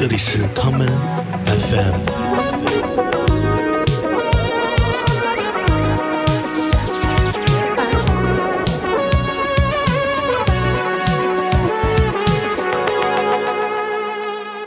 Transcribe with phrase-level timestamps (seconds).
[0.00, 0.86] 这里是 common
[1.44, 2.04] FM。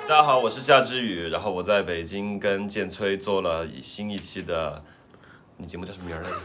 [0.05, 4.83] 大家好，我是夏之雨，然后我在北京跟建崔做了新一期的，
[5.61, 6.35] 你节目叫什么名儿来着？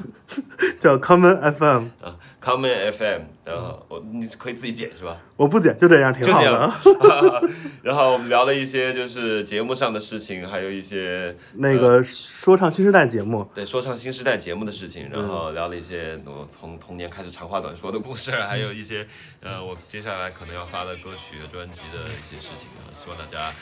[0.79, 5.17] 叫 Common FM，啊，Common FM，然后我你可以自己剪是吧？
[5.37, 6.73] 我不剪，就这样，挺好的。
[7.83, 19.07] 然后我们聊了一些就是节目上的事情，还有一些那个说唱新时代节目，对说唱新时代节目的事情，然后聊了一些我从童年开始长话短说的故事，还有一些
[19.41, 23.53] 呃我接下来可能要发的歌曲、专辑的一些事情啊，希望大家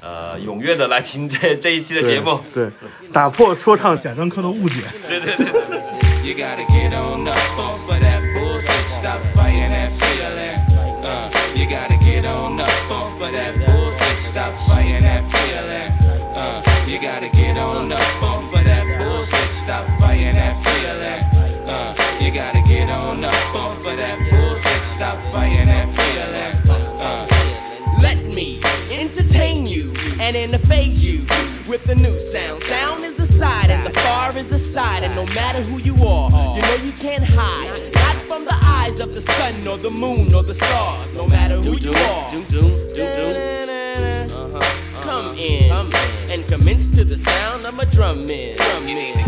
[0.00, 2.40] 呃踊跃的来听这这一期的节目。
[2.52, 2.70] 对，
[3.12, 4.82] 打破说唱贾樟柯的误解。
[6.22, 8.86] you gotta get on up off of that bullshit.
[8.86, 11.04] Stop fighting that feeling.
[11.04, 14.18] Uh, you gotta get on up off of that bullshit.
[14.18, 15.90] Stop fighting that feeling.
[16.36, 19.50] Uh, you gotta get on up off of that bullshit.
[19.50, 21.68] Stop fighting that feeling.
[21.68, 24.82] Uh, you gotta get on up off of that bullshit.
[24.82, 26.76] Stop fighting that feeling.
[27.00, 27.26] Uh,
[28.00, 28.60] let me
[28.92, 31.26] entertain you and interface you
[31.72, 32.60] with the new sound.
[32.60, 35.02] Sound is the side and the far is the side.
[35.02, 37.94] And no matter who you are, you know you can't hide.
[37.94, 41.10] Not from the eyes of the sun or the moon or the stars.
[41.14, 42.30] No matter who you are.
[45.02, 45.72] Come in
[46.30, 48.58] and commence to the sound of a drum in.
[48.86, 49.22] you need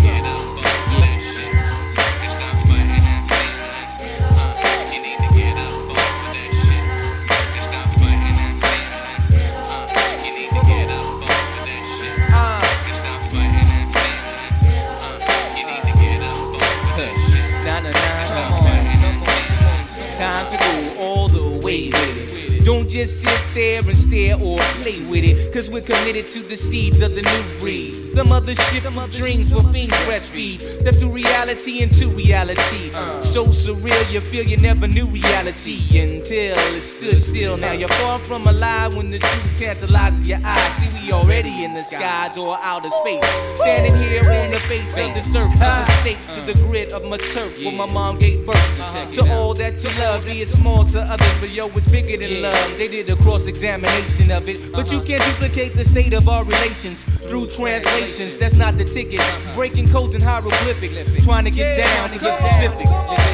[20.98, 22.33] all the way it.
[22.64, 25.52] Don't just sit there and stare or play with it.
[25.52, 28.08] Cause we're committed to the seeds of the new breeds.
[28.08, 30.60] The mothership of dreams where fiends breastfeed.
[30.80, 32.90] Step through reality into reality.
[33.20, 37.58] So surreal, you feel you never knew reality until it stood still.
[37.58, 40.72] Now you're far from alive when the truth tantalizes your eyes.
[40.76, 43.24] See, we already in the skies or outer space.
[43.56, 47.04] Standing here on the face of the surface of the state to the grid of
[47.04, 49.12] my turf where my mom gave birth.
[49.12, 52.40] To all that you love, be it small to others, but yo, it's bigger than
[52.40, 56.29] love They did a cross examination of it, but you can't duplicate the state of
[56.29, 58.37] our relations through translations.
[58.37, 59.19] That's not the ticket.
[59.55, 62.91] Breaking codes and hieroglyphics, trying to get down to get specifics.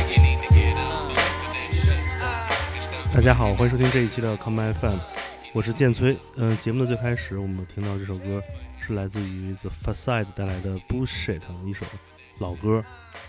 [0.07, 4.97] You need to get up off of that shit and stop 大家好，欢迎收听这一期的 Common FM，
[5.51, 6.17] 我是建崔。
[6.37, 8.41] 嗯、节目的最开始，我们听到这首歌
[8.79, 11.85] 是来自于 The Facade 带来的 Bullshit 一首
[12.39, 12.81] 老歌。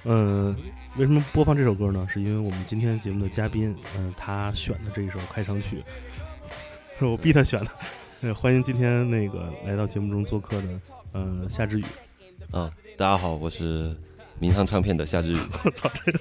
[0.04, 0.54] 嗯、
[0.97, 2.05] 为什么播放这首歌呢？
[2.09, 5.81] 是因为我们今天节目的嘉宾，嗯、他选的这一首开场曲，
[6.99, 8.35] 是我逼他选的。
[8.35, 10.67] 欢迎今天那个来到节目中做客的，
[11.13, 11.85] 嗯，夏之雨。
[12.51, 13.95] 嗯，大家好，我是
[14.41, 15.37] 民航唱片的夏之雨。
[15.63, 16.19] 我操，这个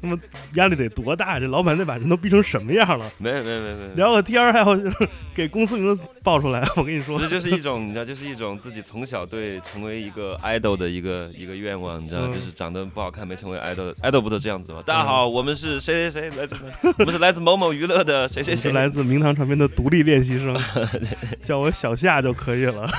[0.00, 0.18] 他妈
[0.54, 1.38] 压力得多大？
[1.38, 3.12] 这老板得把人都逼成什么样了？
[3.18, 4.66] 没有没有没有没有，聊个天儿还要
[5.36, 14.82] 给公司名字报出来，我跟你说这，就是一种你知道，就是一种自己从小对成为一个 idol 的一个一个愿望，你知道，嗯就是长得不好看没成为 idol，idol 不都这样子吗？
[14.86, 16.56] 大家好，我们是谁谁谁来自，
[16.98, 18.70] 我们是来自某某娱乐的谁谁谁。
[18.70, 20.56] 是来自明堂唱片的独立练习生，
[21.44, 22.90] 叫我小夏就可以了。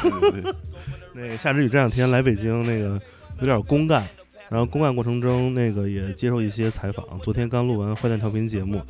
[1.14, 3.02] 那个夏之雨这两天来北京，那个
[3.40, 4.08] 有点公干，
[4.52, 7.18] 然后公干过程中，那个也接受一些采访。
[7.22, 8.82] 昨天刚录完《坏蛋调频》节目，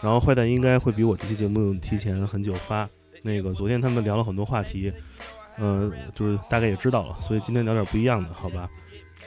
[0.00, 2.88] 然后坏蛋应该会比我这期节目提前很久发。
[3.20, 4.92] 那个昨天他们聊了很多话题，
[5.58, 8.70] 呃，就是大概也知道了，所以今天聊点不一样的，好吧？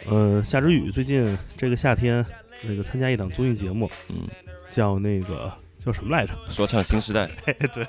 [0.06, 2.26] 呃，夏之雨最近这个夏天，
[2.62, 4.26] 那个参加一档综艺节目，嗯，
[4.72, 5.52] 叫那个
[5.84, 6.34] 叫什么来着？
[6.50, 7.86] 说唱新时代， 对，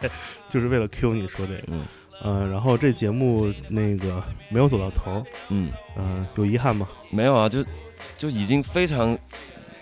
[0.51, 1.85] 就是为了 Q 你说这个，嗯
[2.23, 6.89] 呃，然后这节目那个没有走到头儿，嗯，嗯、有遗憾吗？
[7.11, 7.65] 没有啊，就
[8.17, 9.17] 就已经非常，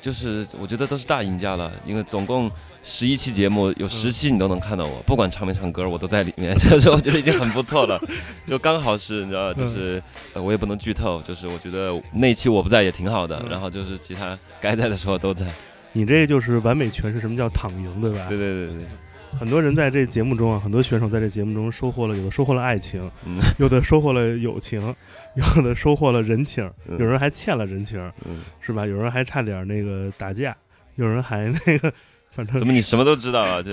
[0.00, 2.50] 就是我觉得都是大赢家了，因为总共。
[2.84, 7.96] 十一期节目有十期你都能看到我，不管唱没唱歌，我都在里面， 就是我觉得已经很不错了，
[8.44, 10.02] 就刚好是你知道，就是
[10.32, 13.48] 呃我也不能剧透，就是我觉得那一期我不在也挺好的，嗯。
[13.48, 15.46] 然后就是其他该在的时候都在，
[15.92, 18.26] 你这就是完美诠释什么叫躺赢，对吧？
[18.28, 18.84] 对对对对，
[19.38, 24.80] 很多人在这节目中啊，很多选手在这节目中收获了，有的收获了爱情，嗯有的收获了友情，
[25.34, 28.86] 有的收获了人情，嗯有人还欠了人情，嗯，是吧？
[28.86, 30.56] 有人还差点那个打架，
[30.96, 31.92] 有人还那个，
[32.30, 33.60] 反正怎么你什么都知道啊？
[33.62, 33.72] 这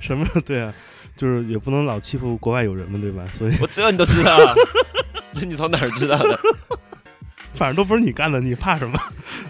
[0.00, 0.74] 什么对啊，
[1.16, 3.24] 就是也不能老欺负国外友人们，对吧？
[3.32, 4.54] 所以我这你都知道啊？
[5.34, 6.38] 这你从哪儿知道的？
[7.54, 8.98] 反正都不是你干的，你怕什么？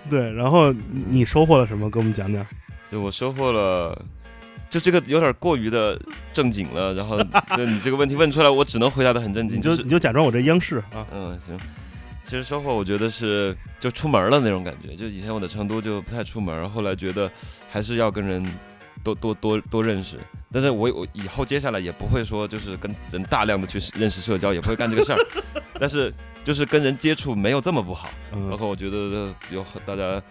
[0.08, 0.72] 对，然后
[1.08, 1.90] 你收获了什么？
[1.90, 2.46] 给我们讲讲。
[2.88, 4.00] 对我收获了，
[4.68, 6.00] 就这个有点过于的
[6.32, 7.18] 正经了，然后
[7.56, 11.58] 对你这个问题问出来，我只能回答的很正经，你就是你就假装我这央视啊，嗯行。
[12.22, 17.30] 其实收获我觉得是就出门了那种感觉，就以前我在成都就不太出门，后来觉得
[17.70, 18.44] 还是要跟人
[19.04, 20.18] 多多多多认识。
[20.50, 25.18] 但是我我以后接下来也不会说就是跟人大量的去认识社交，也不会干这个事儿。
[25.78, 26.12] 但是
[26.46, 28.08] 就是跟人接触没有这么不好。
[28.32, 30.22] 嗯包括我觉得有很大家，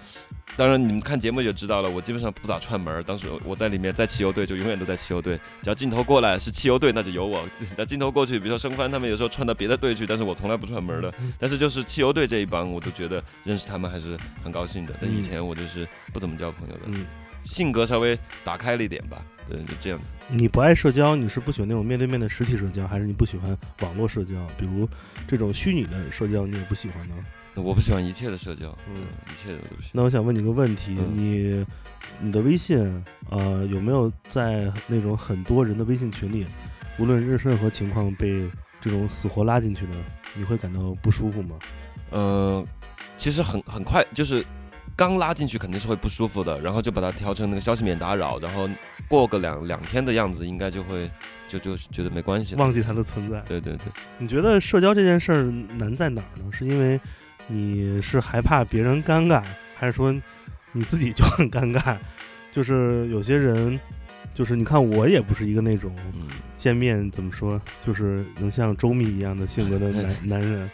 [0.55, 3.03] 当然你们看节目就知道了，我基本上不咋串门儿。
[3.03, 7.41] 当时我在里面在汽油队就永远都在汽油队，只要镜头过来是汽油队，那就有我；
[7.75, 11.13] 那镜头过去，比如说生番他们有时候串到别的队去，但是我从来不串门儿的。
[11.37, 14.93] 但是就是汽油队这一帮，我都觉得认识他们还是很高兴的。
[15.01, 17.05] 但以前我就是不怎么交朋友的，嗯，
[17.45, 20.09] 性格稍微打开了一点吧，对，就这样子。
[20.27, 24.33] 你不爱社交，你是不喜欢那种面对面的实体社交，还是你不喜欢网络社交？
[24.57, 24.89] 比如
[25.27, 27.15] 这种虚拟的社交，你也不喜欢呢？
[27.55, 29.91] 我不喜欢一切的社交，嗯嗯，一切的都不喜欢。
[29.93, 31.65] 那我想问你个问题，嗯你
[32.19, 32.77] 你的微信
[33.29, 36.45] 呃有没有在那种很多人的微信群里，
[36.99, 38.49] 无论任任何情况被
[38.81, 39.95] 这种死活拉进去呢，
[40.33, 41.57] 你会感到不舒服吗？
[42.11, 42.67] 嗯，
[43.15, 44.45] 其实很很快，就是
[44.95, 48.69] 刚拉进去肯定是会不舒服的，然后就把它调成那个消息免打扰，然后
[49.07, 51.11] 过个两两天的样子，应该就会
[51.49, 52.61] 就就觉得没关系了。
[52.61, 53.41] 忘记它的存在。
[53.41, 53.87] 对对对，
[54.17, 55.43] 你觉得社交这件事儿
[55.77, 56.45] 难在哪儿呢？
[56.51, 56.99] 是因为
[57.47, 59.43] 你是害怕别人尴尬，
[59.75, 60.15] 还是说
[60.71, 61.97] 你自己就很尴尬？
[62.49, 63.77] 就是有些人，
[64.33, 70.69] 就是你看我也不是一个那种嗯，见面怎么说，就是能像周密一样的性格的男 男人。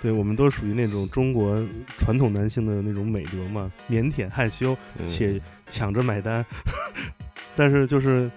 [0.00, 1.60] 对，我们都属于那种中国
[1.98, 6.44] 传统男性的那种美德嘛，腼腆害羞，嗯且抢着买单。
[7.56, 8.30] 但是就是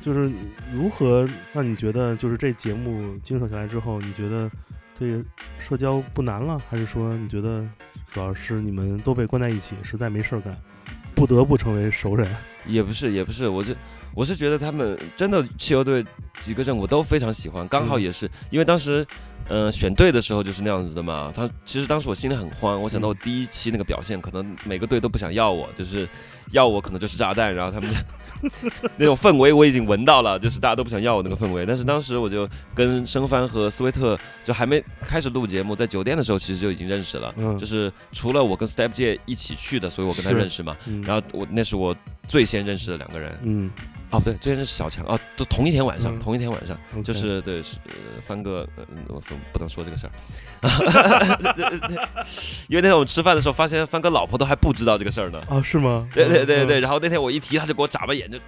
[0.00, 0.30] 就是
[0.72, 4.50] 如何让你觉得就是这节目经手下来之后，你觉得
[4.98, 5.22] 对
[5.58, 7.64] 社交不难了，还是说你觉得
[8.08, 10.56] 主要是你们都被关在一起，实在没事儿干，
[11.14, 12.28] 不得不成为熟人？
[12.66, 13.72] 也不是也不是，我就
[14.14, 16.04] 我是觉得他们真的汽油队
[16.40, 19.06] 几个人我都非常喜欢，刚好嗯也是、因为当时。
[19.50, 21.30] 嗯、选队的时候就是那样子的嘛。
[21.36, 26.08] 他其实当时我心里很慌，我想到我第一期那个表现，可能每个队都不想要我，就是
[26.52, 27.94] 要我可能就是炸弹，然后他们
[28.96, 31.66] 那种氛围我已经闻到了，就是大家都不想要我那个氛围。
[31.66, 40.74] 但是当时我就跟生番和斯威特就还没开始录节目，在酒店的时候其实就已经认识了，嗯就是除了我跟 Step J 一起去的，所以我跟他认识嘛。
[40.86, 41.94] 嗯，然后我那是我
[42.26, 43.70] 最先认识的两个人，嗯，
[44.14, 47.92] 哦不对，最先是小强，哦，都同一天晚上，嗯同一天晚上，OK 就是对是呃
[48.26, 50.12] 帆哥，呃我说不能说这个事儿，
[52.68, 56.08] 因为那天我们吃饭的时候发现帆哥老婆都还不知道这个事儿呢，啊，是吗？
[56.14, 58.38] 对对对嗯对，然后那天我一提他就给我眨巴眼，就，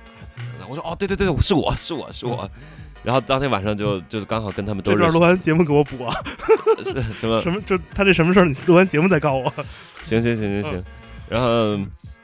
[0.69, 2.49] 我说哦对对对对，是我是我是我。
[3.05, 6.13] 然后当天晚上就就是刚好跟他们都认识这段录，完节目给我补啊！
[6.85, 7.61] 是什么什么？
[7.63, 8.47] 就他这什么事儿？
[8.47, 9.45] 你录完节目再告我。
[10.03, 10.85] 行行行行行，
[11.29, 11.79] 然后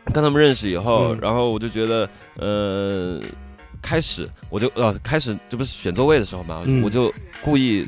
[0.06, 1.18] 跟他们认识以后，嗯。
[1.20, 3.20] 然后我就觉得，呃，
[3.80, 6.82] 开始我就呃开始这不是选座位的时候嘛，嗯。
[6.82, 7.86] 我就故意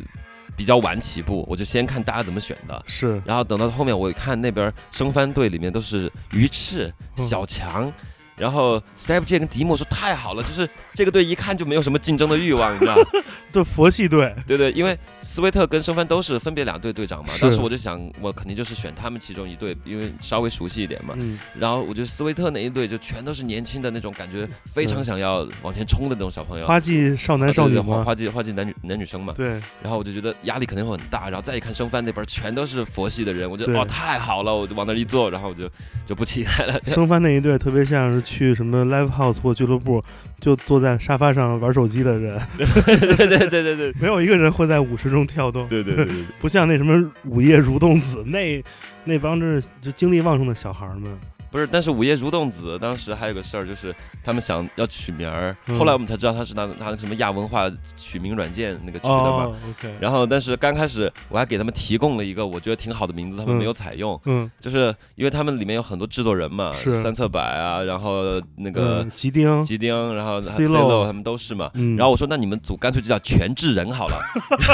[0.56, 2.82] 比较晚起步，我就先看大家怎么选的。
[2.87, 7.26] 是，然后等到后面，我一看那边生番队里面都是鱼翅、嗯。
[7.26, 7.93] 小强，
[8.36, 12.96] 然后 Step J 跟迪莫说太好了，就是这个队一看就没有什么竞争的欲望，你知道？
[13.52, 21.14] 对佛系队，对对，因为斯威特跟生番都是分别两队队长嘛，当时我就想，我肯定就是选他们其中一队，因为稍微熟悉一点嘛。
[21.16, 26.66] 嗯，然后我觉得斯威特那一队就全都是年轻的那种感觉，非常想要往前冲的那种小朋友。
[26.66, 27.82] 花季少男少女吗？
[27.98, 29.32] 花花季花季男女男女生嘛。
[29.36, 29.50] 对，
[29.81, 35.70] 然后我就觉得压力肯定会很大，然后再一看生番那边全都是佛系的人，我觉得哇哦太好了，我就往那儿一坐，然后我就
[36.05, 36.81] 就不起来了。
[36.86, 40.02] 生番那一队特别像是去什么 live house 或俱乐部，
[40.40, 46.14] 就坐在沙发上玩手机的人， 对对对对对没有一个人会在舞池中跳动，对对对对。
[46.40, 48.62] 不像那什么午夜蠕动子那
[49.04, 51.16] 那帮是就精力旺盛的小孩们。
[51.55, 53.94] 不是，但是午夜蠕动子当时还有个事儿，就是
[54.25, 59.44] 他们想要取名儿，嗯后来我们才知道他是拿拿那个什么亚文化取名软件那个取的嘛。
[59.44, 71.70] 哦，OK，然后，但是刚开始我还给他们提供了一个我觉得挺好的名字，他们嗯没有采用，嗯，就是因为他们里面有很多制作人嘛，是三侧柏啊，然后那个嗯吉丁，吉丁，然后 C C Lo Lo 他们都是嘛。
[71.75, 74.20] 嗯，然后我说，那你们组干脆就叫全智人好了。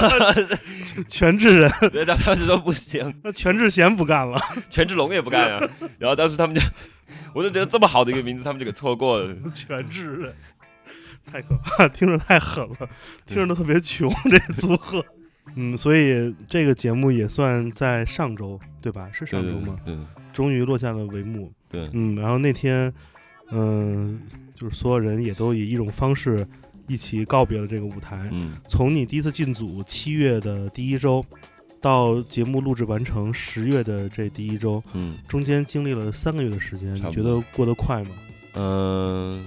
[1.09, 4.41] 全智人，对，他当时说不行，那全智贤不干了。
[4.71, 5.61] 全智龙也不干啊。
[5.99, 6.63] 然后当时他们就，
[7.35, 9.35] 我就觉得这么好的一个名字，他们就给错过了。
[9.55, 10.35] 全智人，
[11.27, 12.89] 太可怕，听着太狠了，
[13.27, 15.05] 听着都特别穷这个组合。
[15.57, 19.11] 嗯，所以这个节目也算在上周，对吧？
[19.13, 19.77] 是上周吗？
[19.85, 19.97] 对
[20.33, 21.53] 终于落下了帷幕。
[21.69, 22.93] 对对，嗯，然后那天，
[23.51, 24.21] 嗯、
[24.55, 26.47] 就是所有人也都以一种方式
[26.87, 28.29] 一起告别了这个舞台。
[28.31, 31.25] 嗯从你第一次进组七月的第一周，
[31.81, 38.11] 到节目录制完成十月的这第一周，嗯中间经历了三个月的时间，你觉得过得快吗？
[38.55, 39.45] 嗯，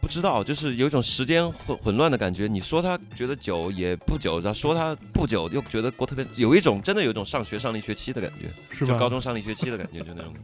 [0.00, 2.46] 不知道，就是有一种时间混混乱的感觉。
[2.46, 8.92] 你说他觉得久也不久，然后说他不久又觉得过特别，有一种真的有一种上学上了一学期的感觉，是吧？
[8.92, 10.34] 就高中上了一学期的感觉，就那种，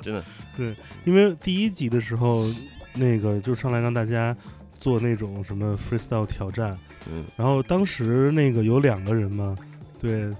[0.00, 0.24] 真的。
[0.56, 0.74] 对
[1.04, 2.48] 因为第一集的时候，
[2.94, 4.34] 那个就上来让大家
[4.78, 6.78] 做那种什么 freestyle 挑战，
[7.10, 9.56] 嗯，然后当时那个有两个人嘛，
[9.98, 10.30] 对，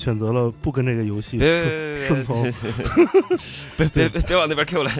[0.00, 2.42] 选择了不跟这个游戏别顺顺从。
[3.76, 4.92] 别别别别往那边 Q 来。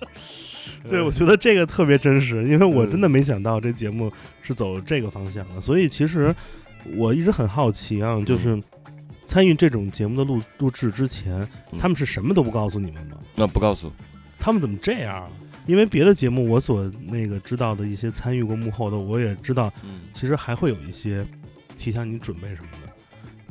[0.88, 6.34] 对，我觉得这个特别真实，因为我嗯真的没想到这节目是走这个方向的，所以其实
[6.94, 8.62] 我一直很好奇啊，就是
[9.26, 11.40] 参与这种节目的录录制之前，
[11.72, 13.18] 嗯他们是什么都不告诉你们吗？
[13.34, 13.90] 那不告诉，
[14.38, 15.28] 他们怎么这样啊？
[15.66, 21.26] 因为别的节目我所那个知道的一些参与过幕后的，我也知道，嗯，其实还会有一些
[21.76, 22.87] 提前你准备什么的。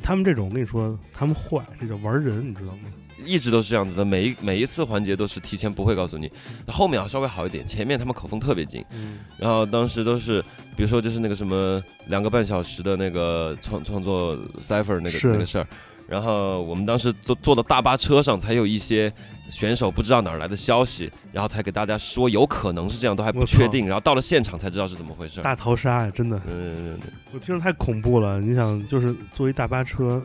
[0.02, 2.84] 他们这种，我跟你说，他们坏，这叫玩人，你知道吗？
[3.24, 6.30] 一直都是这样子的，每一每一次环节都是提前不会告诉你，
[6.68, 10.40] 后面要稍微好一点，前面他们口风特别紧，嗯，然后当时都是，
[10.76, 15.66] 比如说就是那个什么两个半小时的那个创创作 cipher 那个那个事儿，
[16.08, 19.12] 然后我们当时坐坐到大巴车上，才有一些
[19.50, 25.42] 选手不知道哪儿来的消息，然后才给大家说有可能是这样，都还不确定，然后到了现场才知道是怎么回事。
[25.42, 26.98] 大逃杀呀，真的，嗯，
[27.32, 28.40] 我听着太恐怖了。
[28.40, 30.22] 你想，就是坐一大巴车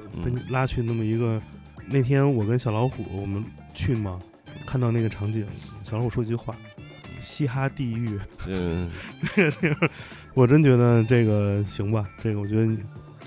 [0.49, 1.41] 拉去那么一个，
[1.87, 4.17] 那天我跟小老虎我们去嘛，
[4.65, 5.45] 看到那个场景，
[5.89, 6.55] 小老虎说一句话
[7.19, 8.17] ：“嘻哈地狱。
[8.47, 8.89] 嗯，”
[10.33, 12.77] 我真觉得这个行吧，这个我觉得你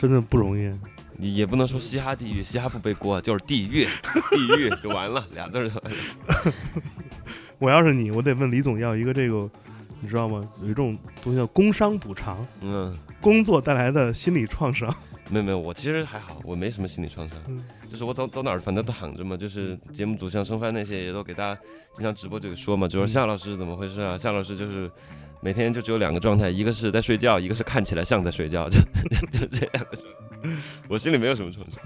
[0.01, 0.73] 真的不容易。
[1.19, 3.87] 你也不能说嘻哈地狱，嘻哈不背锅，就是地狱，
[4.31, 6.53] 地狱就完了，俩字儿就完了。
[7.59, 9.49] 我要是你，我得问李总要一个这个，
[10.01, 10.47] 你知道吗？
[10.63, 12.97] 有一种东西叫工伤补偿，嗯。
[13.19, 14.95] 工作带来的心理创伤。
[15.29, 21.61] 没有没有，我其实还好，我没什么心理创伤，嗯就是我走走哪儿反正都躺着嘛，就是节目组像生番那些也都给大家
[21.95, 24.17] 经常直播这个说嘛，就说嗯夏老师怎么回事啊？
[24.19, 24.89] 夏老师就是
[25.41, 28.79] 每天就只有两个状态，一个是在睡觉，一个是看起来像在睡觉，就
[29.33, 30.26] 就这两个状态。
[30.89, 31.81] 我心里没有什么创伤。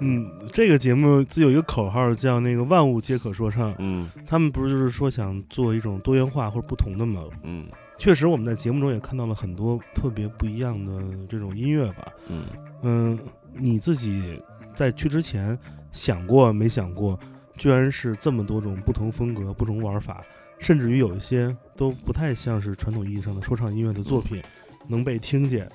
[0.00, 7.22] 嗯，这个节目自有一个口号叫那个“万物皆可说唱嗯”，他们不是就是说想做一种多元化或者不同的吗？
[7.42, 7.66] 嗯
[7.98, 12.12] 确实，我们在节目中也看到了很多特别不一样的这种音乐吧。
[12.28, 12.44] 嗯，
[12.82, 13.18] 嗯，
[13.54, 14.38] 你自己
[14.74, 15.58] 在去之前
[15.92, 17.18] 想过没想过，
[17.56, 20.20] 居然是这么多种不同风格、不同玩法，
[20.58, 24.42] 甚至于有一些都不太像是传统意义上的说唱音乐的作品
[24.86, 25.66] 能被听见。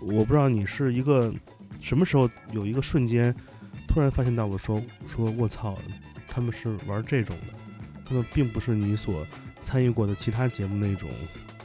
[0.00, 1.32] 我不知道你是一个
[1.80, 3.34] 什么时候有一个瞬间，
[3.88, 5.76] 突然发现到了说说我操，
[6.28, 7.54] 他们是玩这种的，
[8.04, 9.26] 他们并不是你所
[9.62, 11.08] 参与过的其他节目那种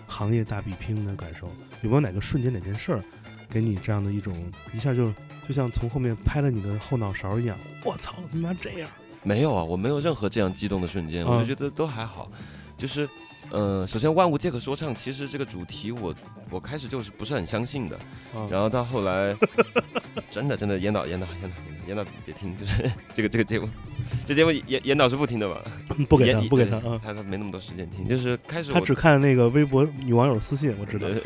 [0.07, 1.47] 行业大比拼的感受。
[1.81, 3.03] 有没有哪个瞬间哪件事儿，
[3.49, 5.13] 给你这样的一种一下就
[5.47, 7.57] 就像从后面拍了你的后脑勺一样？
[7.83, 8.89] 我操，他妈这样！
[9.21, 12.31] 没有啊，我没有任何这样激动的瞬间，我就觉得都还好。
[12.77, 13.07] 就是，
[13.51, 16.13] 呃，首先万物皆可说唱，其实这个主题我
[16.49, 17.95] 我开始就是不是很相信的，
[18.33, 19.35] 啊然后到后来，
[20.29, 21.55] 真 的真的，严导严导严导
[21.87, 23.69] 严导别听，就是 这个这个节目，
[24.25, 25.61] 这节目严严导是不听的吧？
[26.09, 31.07] 不给他不给他啊，他他没那么多时间听，就是开始我他只看那个微博女网友私信，我知道。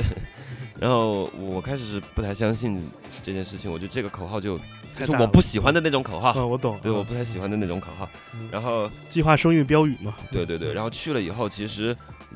[0.80, 2.82] 然后我开始是不太相信
[3.22, 4.58] 这件事情，我觉得这个口号就
[5.06, 6.78] 就是我不喜欢的那种口号，啊，我懂。
[6.84, 8.48] 对，啊我不太喜欢的那种口号嗯。
[8.52, 11.96] 然后计划生育标语嘛，对对对，然后去了以后，其实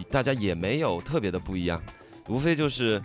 [0.10, 1.82] 大家也没有特别的不一样，
[2.28, 3.02] 无非就是，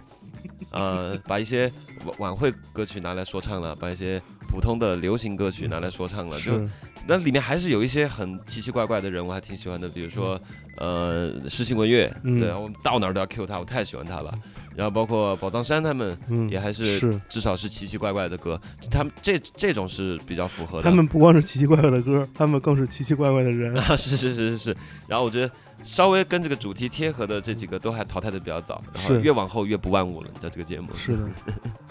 [0.70, 1.70] 呃，把一些
[2.04, 6.60] 晚晚会歌曲拿来说唱了，把一些普通的流行歌曲拿来说唱了，就
[7.06, 10.40] 那里面还是有一些很奇奇怪怪的人，我还挺喜欢的，比如说，
[10.76, 14.32] 呃，诗情文乐，嗯对，我到哪儿都要 Q 他，我太喜欢他了。
[14.78, 20.84] 然后包括宝藏山他们，嗯，也还是是至少是奇奇怪怪的歌，他们这这种是比较符合的。
[20.84, 23.74] 他们不光是奇奇怪怪的歌，他们更是奇奇怪怪的人。
[23.82, 24.76] 啊，是是是是是。
[25.08, 30.86] 然后我觉得稍微跟这个主题贴合的这几个都还淘汰的比较早，然后越往后越不万物了，你知道这个节目。
[30.94, 31.28] 是的，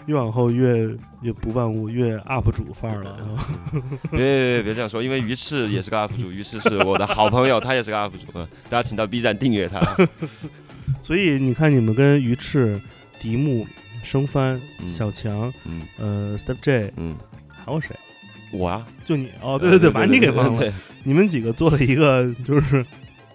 [0.06, 0.88] 越往后越
[1.20, 3.10] 越不万物，越 UP 主范儿了。
[3.36, 3.44] 啊
[4.10, 9.78] 别别别别这样说，因为鱼翅也是个 UP 主，鱼翅是我的好朋友，他也是个 UP 主，嗯大家请到 B 站订阅他。
[11.02, 12.80] 所以你看，你们跟鱼翅、
[13.18, 13.66] 迪木、
[14.02, 17.16] 生番、嗯小强、嗯呃 Step J 嗯，
[17.48, 17.94] 还有谁？
[18.52, 20.72] 我啊，就你哦，对对对，把你给忘了。
[21.04, 22.84] 你们几个做了一个，就是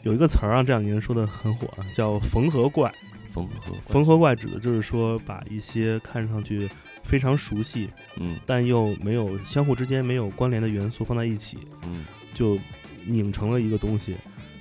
[0.02, 2.92] 有一个词儿啊，这两年说的很火啊，叫“缝合怪”。
[3.34, 6.70] 缝合，缝合怪指的就是说，把一些看上去
[7.04, 12.06] 非常熟悉，嗯但又没有相互之间没有关联的元素放在一起，嗯
[12.36, 12.60] 就
[13.06, 14.16] 拧成了一个东西。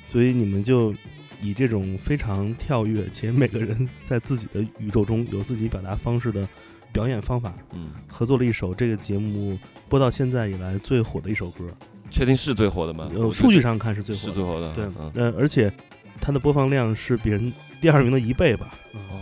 [0.08, 0.94] 所以你们就
[1.42, 6.48] 以这种非常跳跃且每个人在自己的宇宙中有自己表达方式的
[6.92, 9.58] 表演方法，嗯，合作了一首这个节目
[9.88, 11.64] 播到现在以来最火的一首歌。
[12.10, 13.10] 确定是最火的吗？
[13.14, 14.44] 呃，数据上看是最火的是最。
[14.44, 15.72] 火的，对嗯，呃，而且
[16.20, 18.74] 它的播放量是别人第二名的一倍吧。
[18.92, 19.18] 哦，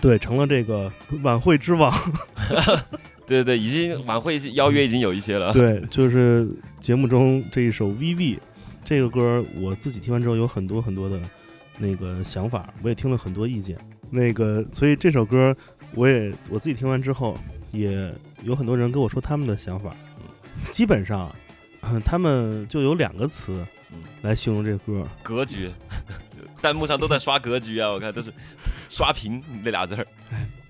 [0.00, 0.92] 对，成了这个
[1.22, 1.92] 晚会之王。
[3.26, 5.52] 对 对对，已经晚会邀约已经有一些了。
[5.52, 8.16] 对，就是节目中这一首《VV》
[8.84, 11.18] 这个歌，我自己听完之后有很多很多的
[11.78, 13.76] 那个想法，我也听了很多意见。
[14.10, 15.54] 那个，所以这首歌
[15.94, 17.36] 我也我自己听完之后，
[17.72, 19.94] 也有很多人跟我说他们的想法。
[20.70, 21.30] 基本上，
[21.82, 23.98] 嗯他们就有两个词嗯。
[24.22, 25.70] 来形容这个歌，格局，
[26.62, 28.32] 弹幕上都在刷格局啊，我看都是
[28.88, 30.06] 刷屏那俩字儿。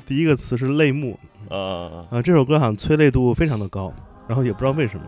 [0.05, 1.19] 第一个词是泪目。
[1.49, 3.95] 啊，啊，这首歌好像催泪度非常的高，
[4.27, 5.07] 然后也不知道为什么，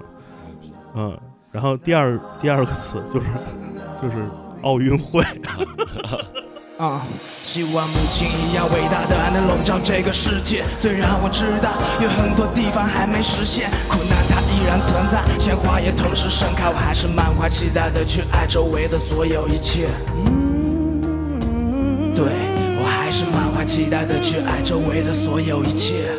[0.95, 3.27] 嗯，然后第二第二个词就是
[4.01, 4.25] 就是
[4.63, 5.23] 奥运会，
[6.79, 7.07] 啊、
[7.43, 10.65] 希望母亲一样伟大的爱能笼罩这个世界。
[10.77, 11.73] 虽然我知道
[12.03, 16.69] 有很多地方还没实现，苦难它依然存在，鲜花也同时盛开。
[16.69, 19.89] 我还是满怀期待的去爱周围的所有一切。
[22.15, 22.25] 对
[22.81, 26.11] 我还是满怀期待的去爱周围的所有一切。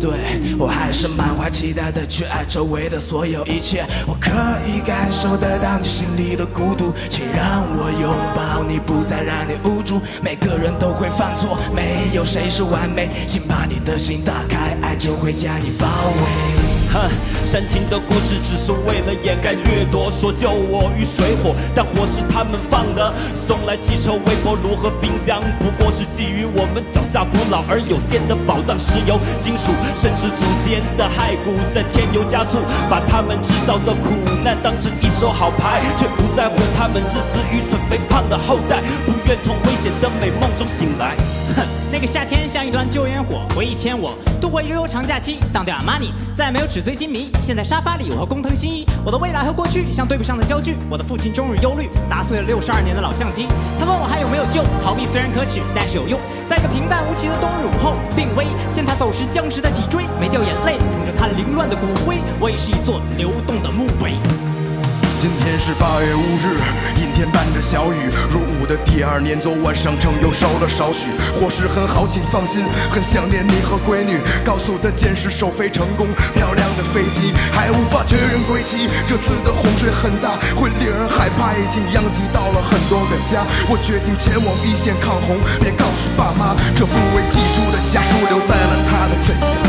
[0.00, 0.10] 对
[0.58, 3.84] 我还是满怀期待的去爱周围的所有一切。
[4.06, 4.30] 我可
[4.66, 10.00] 以感受得到你心里的孤独，请让我拥抱你，不再让你无助。
[10.22, 13.08] 每个人都会犯错，没有谁是完美。
[13.26, 16.67] 请把你的心打开，爱就会将你包围。
[16.92, 17.10] 哼，
[17.44, 23.12] 煽情的故事只是为了掩盖掠夺，说救我于水火，但火是他们放的。
[23.34, 34.14] 送来汽车、微波炉和冰箱，不过是基于我们脚下古老而有限的宝藏——石油、金属，甚至祖先的骸骨，在添油加醋，把他们制造的苦
[34.44, 41.16] 难当成一手好牌，却不在乎他们自私、愚蠢、肥胖的后代，不愿从危险的美梦中醒来。
[41.54, 47.30] 哼， 那个夏天像一团旧烟火，回忆牵我度过悠悠长假期，当掉阿玛尼，再没有纸醉金迷。
[47.40, 50.76] 现在沙发里，我和工藤新一，我的未来和过去像对不上的焦距。
[50.90, 53.46] 我的父亲终日忧虑，砸碎了六十二年的老相机。
[53.78, 56.18] 他问我还有没有救，逃避虽然可耻，但是有用。
[56.48, 64.14] 在一个平淡无奇的冬日午后，病危，见他走时僵直的脊椎，没掉眼泪，捧着他凌乱的骨灰，我也是一座流动的墓碑。
[65.18, 66.54] 今天是八月五日，
[66.94, 68.06] 阴天伴着小雨。
[68.30, 71.10] 入伍的第二年，昨晚上城又烧了少许。
[71.34, 74.22] 伙食很好，请放心，很想念你和闺女。
[74.46, 76.06] 高速的箭矢首飞成功，
[76.38, 78.86] 漂亮的飞机还无法确认归期。
[79.10, 83.42] 这次的洪水很大，会令人害怕，已经殃及到了很多个家。
[83.66, 89.67] 我决定前往一线抗洪，别告诉爸妈，这份未记住的家书留在了他的枕下。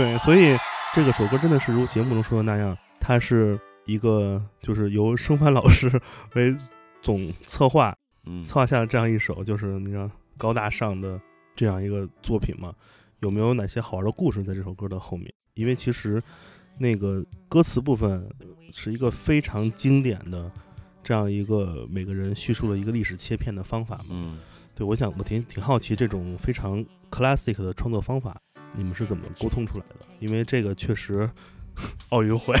[0.00, 0.56] 对，所以
[0.94, 5.90] 这个首歌真的是如节目中说的那样，它是一个就是由生帆老师
[6.34, 6.56] 为
[7.02, 11.20] 总策划嗯，策划下的这样一首就是那样高大上的
[11.54, 12.72] 这样一个作品嘛？
[13.18, 15.30] 有没有哪些好玩的故事在这首歌的后面？
[15.52, 16.18] 因为其实
[16.78, 18.26] 那个歌词部分
[18.70, 20.50] 是一个非常经典的
[21.04, 24.04] 这样一个每个人叙述了一个历史切片的方法嘛。
[24.12, 24.38] 嗯，
[24.74, 28.40] 对，我想我挺挺好奇这种非常 classic 的创作方法，
[28.72, 30.06] 你们是怎么沟通出来的？
[30.18, 31.28] 因为这个确实
[32.10, 32.54] 奥运会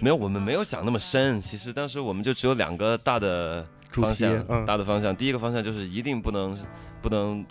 [0.00, 1.40] 没有，我们没有想那么深。
[1.40, 5.14] 其实当时我们就只有两个大的方向，嗯、大的方向。
[5.14, 6.58] 第一个方向就是一定不能
[7.00, 7.44] 不能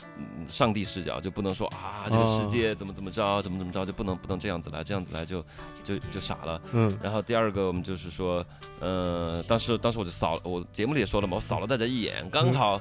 [0.47, 5.43] 上帝视角，就不能说啊这个世界怎么怎么着，怎么怎么着，就不能不能这样子来，这样子来就
[5.83, 6.61] 就就傻了。
[6.73, 6.99] 嗯。
[7.01, 8.45] 然后第二个我们就是说，
[8.79, 12.79] 呃，当时当时我就扫，我节目里也说了嘛，我扫了大家一眼，刚好，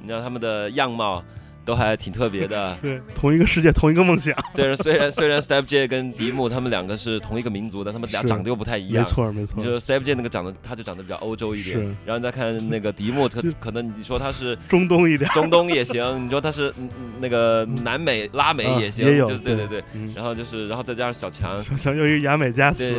[0.00, 1.22] 你知道他们的样貌。
[1.64, 4.34] 都还挺特别的， 对，同一个世界，同一个梦想。
[4.54, 9.02] 对，虽然虽然 Step J 跟迪木他们两个是同一个民族的，他们俩长得又不太一样。
[9.02, 9.62] 没错，没错。
[9.62, 11.78] 就是 Step J 那个长得，他就长得比较欧洲一点。
[11.78, 11.84] 是。
[12.04, 16.24] 然后你再看那个迪木，可可能你说他是中东一点，中东也行。
[16.24, 16.72] 你说他是
[17.20, 19.06] 那个南美、拉美也行。
[19.06, 19.26] 也有。
[19.26, 19.82] 就对对对。
[20.14, 21.58] 然后就是，然后再加上小强。
[21.58, 22.94] 小强又一个牙买加词。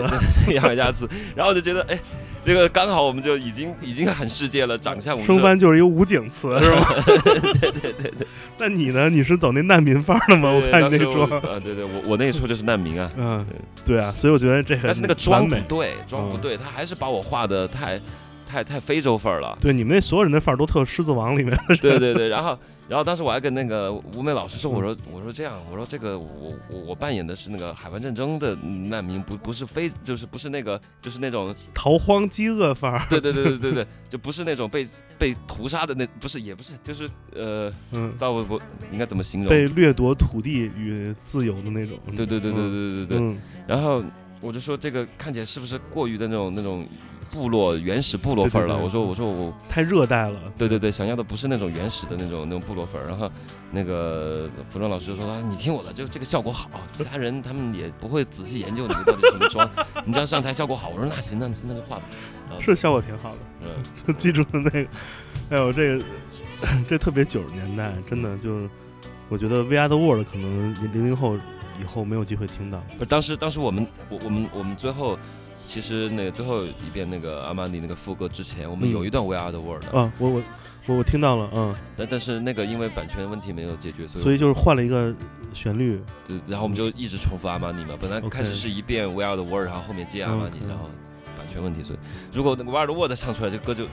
[0.45, 1.08] 对，亚 美加词。
[1.36, 1.99] 然后我就觉得，哎，
[2.45, 5.19] 这个刚好我们就已经已经很世界了，长相。
[5.23, 6.86] 生番就是一个武警词， 是吧？
[7.05, 8.27] 对对对对。
[8.58, 9.10] 那你呢？
[9.10, 10.51] 你是走那难民范儿的吗？
[10.51, 13.45] 我看你那装啊，对对，我我那时候就是难民啊，嗯，
[13.84, 17.99] 对啊，所以我觉得这个，但是那个妆不对，妆不对，他还是把我画的太
[18.47, 19.58] 太太非洲范儿了。
[19.60, 21.58] 对，你们那所有人的范儿都特《狮子王》里面。
[21.81, 33.06] 对对对，然后然后当时我还跟那个吴美老师说，我说我说这样，我说这个我我我扮演的是那个海湾战争的难民，不不是非就是不是那个就是那种逃 荒饥饿范儿。
[33.10, 34.88] 对对对对对对，就不是那种被。
[35.17, 39.50] 被屠杀的那不是也不是就是呃嗯，到我我应该怎么形容？
[39.50, 41.98] 被掠夺土地与自由的那种。
[42.17, 43.36] 对对对对对对对。
[43.65, 44.04] 然后
[44.45, 46.88] 我就说这个看起来是不是过于的那种那种
[47.31, 48.77] 部落原始部落范儿了？
[48.77, 50.39] 我说我说我太热带了。
[50.55, 53.08] 对对对，想要的不是那种原始的那种那种部落范儿。
[53.08, 53.29] 然后
[53.71, 59.67] 那个服装老师就说：“你听我的，就这个效果好，其他人他们也不会仔细研究你到底怎么装，
[60.05, 62.03] 你这样上台效果好。”我说：“那行，那那就画吧。”
[62.62, 63.38] 是效果挺好的，
[64.08, 64.88] 嗯，记住了那个，
[65.49, 66.03] 哎呦，这个
[66.88, 68.69] 这特别九十年代，真的就是，
[69.27, 71.36] 我觉得 Are the World 可能零零后
[71.80, 72.80] 以后没有机会听到。
[72.98, 75.18] 不是，当时当时我们我我们我们最后
[75.68, 80.44] 其实那个最后一遍那个阿玛尼那个副歌之前，我们有一段 We Are the World 啊，我我
[80.88, 85.14] 我我听到了，嗯，但但是那个因为版权问题没有解决，所以所以就是换了一个
[85.54, 90.90] 旋律，对，然后我们就一直重复阿玛尼嘛，本来开始是一遍 We Are the World，然后后面接阿玛尼，然后。
[91.38, 92.00] 版权问题，所以
[92.34, 93.86] 如果那个 We Are the World 唱出来，这歌就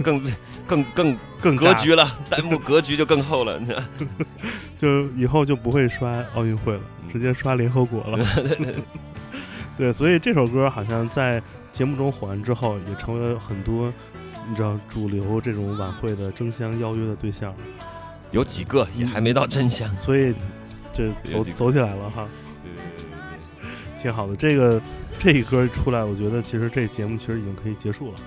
[0.00, 0.20] 更
[0.66, 3.74] 更更更格局了，弹幕格局就更厚了，你？
[4.78, 6.80] 就以后就不会刷奥运会了，
[7.12, 8.26] 直接刷联合国了。
[9.76, 13.92] 对，所以这首歌好像在节目中火完之后，也成为了很多
[14.48, 17.54] 你知道主流这种晚会的争相邀约的对象。
[18.30, 20.34] 有几个也还没到真相，所以
[20.92, 22.28] 这走走起来了哈。
[24.00, 24.80] 挺好的，这个。
[25.22, 28.18] 这一歌出来，我觉得其实这节目其实已经可以结束了，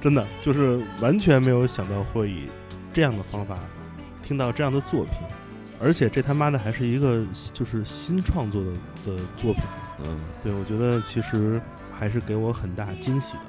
[0.00, 2.44] 真的就是完全没有想到会以
[2.92, 3.58] 这样的方法
[4.22, 5.14] 听到这样的作品，
[5.82, 8.70] 而且这他妈的还是一个就是新创作的
[9.04, 9.64] 的作品。
[10.04, 11.60] 嗯，对，我觉得其实
[11.92, 13.40] 还是给我很大惊喜的，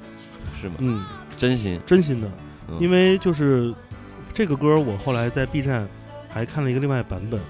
[0.52, 0.74] 是吗？
[0.78, 1.06] 嗯，
[1.38, 1.80] 真心。
[1.86, 2.28] 真心的，
[2.80, 3.72] 因为就是
[4.34, 5.86] 这个歌，我后来在 B 站
[6.28, 7.40] 还看了一个另外版本，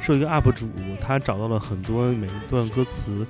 [0.00, 0.66] 是有一个 UP 主
[0.98, 3.26] 他找到了很多每一段歌词。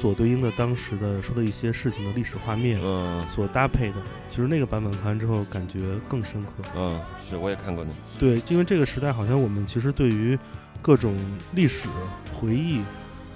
[0.00, 3.96] 所对应的当时的说的一些事情的历史画面，嗯，所搭配的，
[4.28, 6.50] 其实那个版本看完之后感觉更深刻。
[6.76, 7.90] 嗯，是，我也看过那。
[8.16, 10.38] 对，因为这个时代好像我们其实对于
[10.80, 11.18] 各种
[11.52, 11.88] 历史
[12.32, 12.80] 回忆，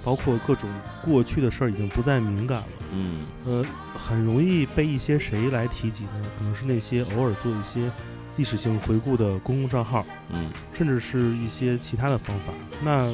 [0.05, 0.69] 包括各种
[1.03, 2.67] 过去的事儿已经不再敏感了。
[2.93, 3.65] 嗯，呃，
[3.97, 6.23] 很容易被一些谁来提及呢？
[6.39, 7.91] 可能是那些偶尔做一些
[8.37, 12.53] 历史性回顾的公共账号，嗯，甚至是一些其他的方法。
[12.81, 13.13] 那。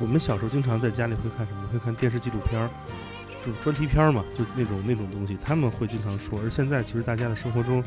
[0.00, 1.62] 我们小时候经常在家里会看什么？
[1.70, 2.70] 会看电视纪录片儿，
[3.44, 6.40] 就是专题片儿嘛，就那种那种东西，他们会经常说。
[6.42, 7.84] 而现在其实大家的生活中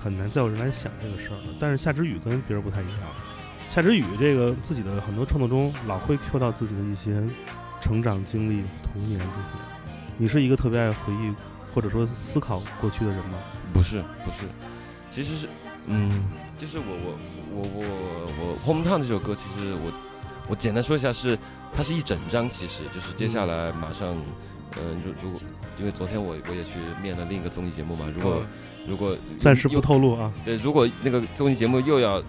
[0.00, 1.56] 很难再有人来想这个事儿了。
[1.58, 3.00] 但是夏之雨跟别人不太一样，
[3.68, 7.20] 夏之雨这个自己的很多创作中老会 Q 到自己的一些
[7.80, 9.64] 成长经历、童年这些。
[10.16, 11.34] 你是一个特别爱回忆
[11.74, 13.38] 或者说思考过去的人吗？
[13.72, 14.46] 不是，不是，
[15.10, 15.48] 其实是，
[15.88, 16.08] 嗯，
[16.58, 17.18] 就是我我
[17.52, 19.92] 我我我 Hometown 这首歌，其实我。
[20.48, 21.38] 我简单说一下，是
[21.76, 24.16] 它是一整张，其实就是接下来马上，
[24.78, 25.40] 嗯，如如果
[25.78, 28.42] 因为昨天我我也去面了另一个综艺节目嘛，如果
[28.86, 32.22] 如果暂时不透露啊，对，如果那个综艺节目又要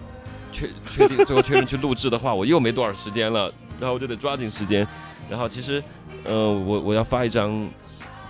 [0.52, 4.86] 确确定最后确认去录制的话，我又没多少时间了，然后我就得抓紧时间，
[5.30, 5.82] 然后其实，
[6.24, 7.50] 呃，我我要发一张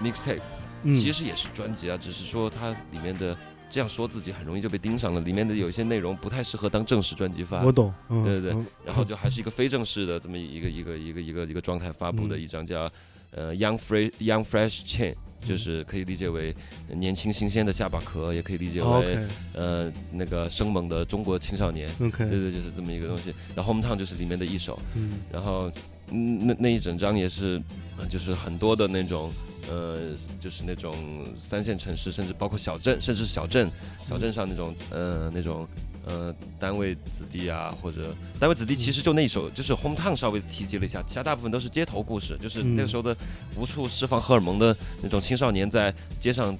[0.02, 0.40] mixtape，
[0.84, 3.36] 其实也是专辑啊，只是说它里面的。
[3.70, 7.62] 这样说自己很容易就被盯上了，里面的有一些内容不太适合当正式专辑发。
[7.62, 12.90] 我懂，对对对，然后就还是一个非正式的这么一个一个一个一个一个状态发布的一张叫
[13.32, 16.54] 呃 young fresh young fresh Chain，就是可以理解为
[16.88, 19.18] 年轻新鲜的下巴壳，也可以理解为、
[19.52, 21.90] 呃那个生猛的中国青少年。
[22.00, 23.34] OK，对对，就是这么一个东西。
[23.54, 25.70] 然后 Hometown 就是里面的一首，嗯然后
[26.10, 27.60] 嗯那那一整张也是，
[27.98, 29.30] 呃就是很多的那种。
[29.70, 29.98] 呃，
[30.40, 30.94] 就是那种
[31.38, 33.70] 三线城市，甚至包括小镇，甚至是小镇，
[34.08, 35.66] 小镇上那种，呃，那种，
[36.04, 43.16] 呃，单位子弟啊，或者单位子弟，其实就那一首，就是 Hometown 稍微提及了一下，其他大部分都是街头故事，就是那个时候的
[43.56, 46.56] 无处释放荷尔蒙的那种青少年在街上，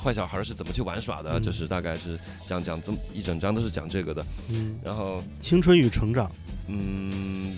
[0.00, 1.42] 坏小孩是怎么去玩耍的，嗯。
[1.42, 6.30] 就是大概是讲讲这么一整张都是讲这个的，嗯，然后青春与成长，
[6.68, 7.56] 嗯，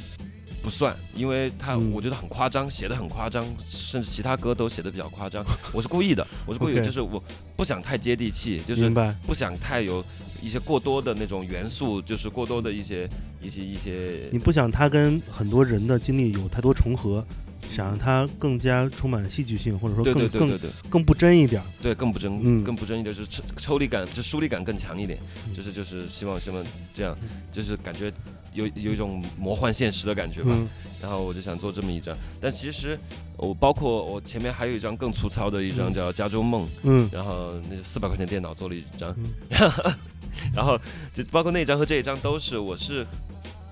[0.65, 5.45] 不算，因为他嗯我觉得很夸张，写的很夸张，甚至其他歌都写的比较夸张。
[5.75, 7.23] 我是故意的，我是故意的，就是我
[7.55, 8.89] 不想太接地气，就是？
[9.27, 10.03] 不想太有
[10.43, 13.07] 一些过多的那种元素，就是过多的一些
[13.43, 17.23] 一些一些你不想他跟很多人的经历有太多重合，
[17.71, 21.63] 想让它更加充满戏剧性，或者说对更更更不真一点。
[21.83, 27.15] 对更不真、嗯更不真一点，就是抽抽离感，就疏离感更强一点，嗯就是就是希望希望这样，
[27.53, 28.11] 就是感觉
[28.55, 30.51] 有有一种魔幻现实的感觉吧。
[30.55, 30.67] 嗯。
[31.03, 32.99] 然后我就想做这么一张，但其实
[33.37, 35.95] 我包括我前面还有一张更粗糙的一张嗯。
[35.95, 39.95] 叫《加州梦》，嗯然后那四百块钱电脑做了一张，嗯。
[40.55, 40.81] 然后
[41.13, 43.07] 就包括那张和这一张都是我是。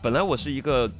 [0.02, 0.90] 本来我是一个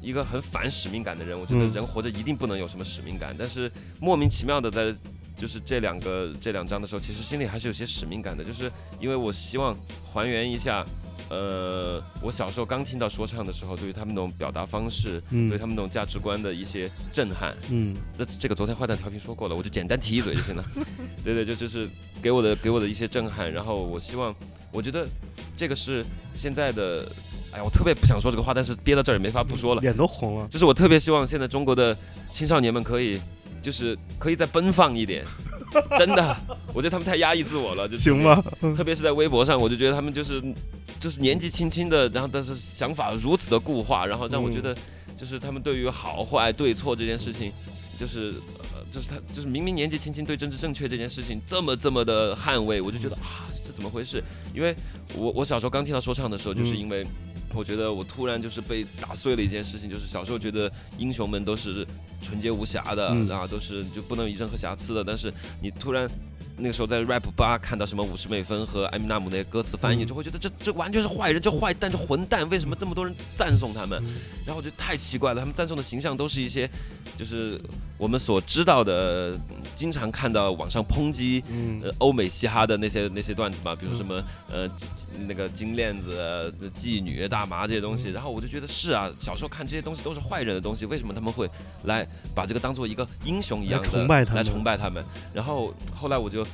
[0.00, 1.72] 一个很反使命感的人，我觉得嗯。
[1.74, 3.70] 人活着一定不能有什么使命感，但是
[4.00, 4.98] 莫名其妙的在
[5.36, 9.76] 就是这两个这两张的时候，其实心里还是有些使命感的，就是因为我希望
[10.10, 10.82] 还原一下，
[11.28, 20.64] 呃，我小时候刚听到说唱的时候，对于他们那种表达方式，嗯对他们那种价值观的一些震撼，嗯这这个昨天坏蛋调频说过了，我就简单提一嘴就行了。
[21.24, 21.88] 对 对，就就是
[22.22, 24.34] 给我的给我的一些震撼，然后我希望，
[24.72, 25.06] 我觉得
[25.56, 27.10] 这个是现在的，
[27.52, 29.80] 哎呀，我特别不想说这个话，但是憋到这儿也没法不说了。
[29.80, 30.46] 脸都红了。
[30.48, 31.96] 就是我特别希望现在中国的
[32.32, 33.20] 青少年们可以，
[33.62, 35.24] 就是可以再奔放一点，
[35.98, 36.36] 真的，
[36.74, 38.42] 我觉得他们太压抑自我了，就行吗？
[38.76, 40.42] 特别是在微博上，我就觉得他们就是
[41.00, 44.76] 就是年纪轻轻的，然后但是想法如此的固化，然后让我觉得
[45.16, 47.52] 就是他们对于好坏对错这件事情，
[47.98, 54.22] 就是呃就是他就是明明年纪轻轻对政治正确这件事情这么这么的捍卫，我就觉得啊这怎么回事？
[54.54, 54.74] 因为
[55.16, 57.04] 我我小时候刚听到说唱的时候，就是嗯因为。
[57.56, 61.86] 我觉得我突然就是被打碎了一件事情，就是小时候觉得英雄们都是
[62.22, 65.02] 纯洁无瑕的，嗯然后都是就不能有任何瑕疵的。
[65.02, 66.08] 但是你突然
[66.58, 70.06] 那个时候在 rap 吧看到什么五十美分和艾米纳姆那些歌词翻译，嗯。
[70.06, 74.02] 就会觉得这这完全是坏人，这坏蛋，这混蛋，为什么这么多人赞颂他们？
[74.44, 76.68] 然后我觉得太奇怪了，他们赞颂的形象都是一些
[77.16, 77.60] 就是
[77.98, 79.38] 我们所知道的，
[79.74, 81.80] 经常看到网上抨击嗯。
[81.82, 84.68] 呃欧美嘻哈的那些那些段子嘛，比如什么呃
[85.26, 91.50] 那个金链子、呃妓女、大麻这些东西，然后我就觉得是啊，小时候看这些东西都是坏人的东西，为什么他们会
[91.84, 94.44] 来把这个当做一个英雄一样的崇拜他们。
[94.44, 95.04] 来崇拜他们？
[95.34, 96.45] 然后后来我就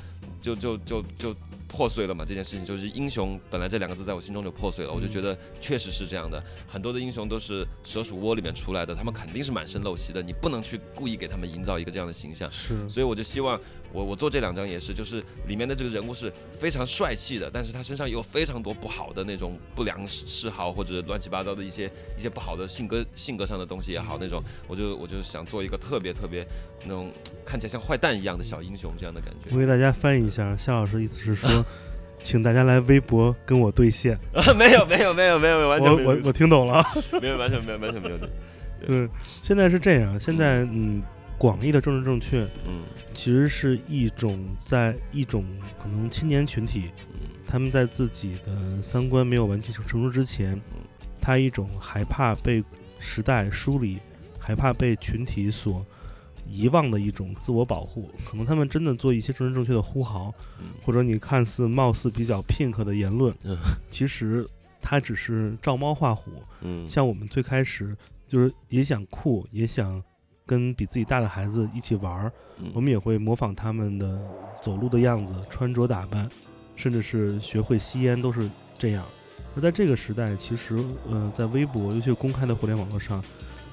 [0.42, 1.34] 就就就就
[1.66, 12.50] 破碎了嘛，这件事情就是英雄本来这两个字在我心中就破碎了，我就觉得确实是这样的，很多的英雄都是蛇鼠窝里面出来的，他们肯定是满身陋习的，你不能去故意给他们营造一个这样的形象。
[12.50, 12.86] 是。
[12.88, 13.58] 所以我就希望
[13.92, 26.46] 我我做这两张也是，就是里面的这个人物是非常帅气的，但是他身上有非常多不好的那种不良嗜嗜好或者乱七八糟的一些一些不好的性格性格上的东西也好，那种我就我就想做一个特别特别
[26.84, 27.10] 那种
[27.44, 29.50] 看起来像坏蛋一样的小英雄这样的感觉。
[29.54, 31.64] 我给大家翻译一下，夏老师的意思是说，
[32.22, 34.18] 请大家来微博跟我兑现。
[34.56, 36.82] 没有没有没有没有 完全没有我我我听懂了。
[37.20, 38.28] 没有完全没有完全没有的。
[38.88, 39.08] 嗯，
[39.42, 41.02] 现在是这样，现在嗯，
[41.42, 45.44] 广义的政治正确嗯其实是一种在一种
[45.76, 50.56] 可能青年群体，嗯他们在自己的三观没有完全成熟之前，
[51.20, 52.62] 他一种害怕被
[53.00, 53.98] 时代梳理，
[54.38, 55.84] 害怕被群体所
[56.48, 58.08] 遗忘的一种自我保护。
[58.24, 63.58] 可能他们真的做一些政治正确的呼号，嗯或者你看似貌似比较 pink 的言论，嗯
[63.90, 64.46] 其实
[64.80, 66.30] 它只是照猫画虎。
[66.60, 67.96] 嗯像我们最开始
[68.28, 70.00] 就是也想酷，也想
[70.52, 74.20] 跟比自己大的孩子一起玩儿，嗯我们也会模仿他们的
[74.60, 76.28] 走路的样子、穿着打扮，
[76.76, 79.02] 甚至是学会吸烟，都是这样。
[79.56, 80.76] 而在这个时代，其实，
[81.10, 83.24] 呃，在微博，尤其是公开的互联网络上，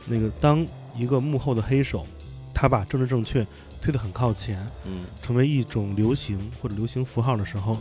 [0.07, 0.65] 那个当
[0.95, 2.07] 一个幕后的黑手，
[2.53, 3.45] 他把政治正确
[3.81, 7.75] 推得很靠前，嗯成为一种流行或者流行符号的时候，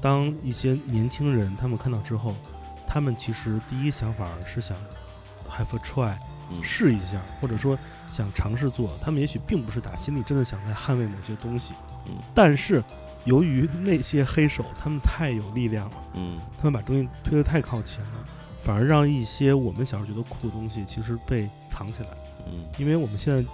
[0.00, 2.34] 当一些年轻人他们看到之后，
[2.84, 4.76] 他们其实第一想法是想
[5.48, 6.16] have a try，
[6.50, 7.78] 嗯试一下，或者说
[8.10, 8.90] 想尝试做。
[9.02, 11.72] 他们也许并不是打心里真的想在捍卫某些东西，
[12.06, 12.82] 嗯但是
[13.24, 18.24] 由于那些黑手他们太有力量了，嗯他们把东西推得太靠前了，
[18.62, 22.08] 反而让一些我们小时候觉得酷的东西其实被藏起来。
[22.46, 23.44] 嗯因为我们现在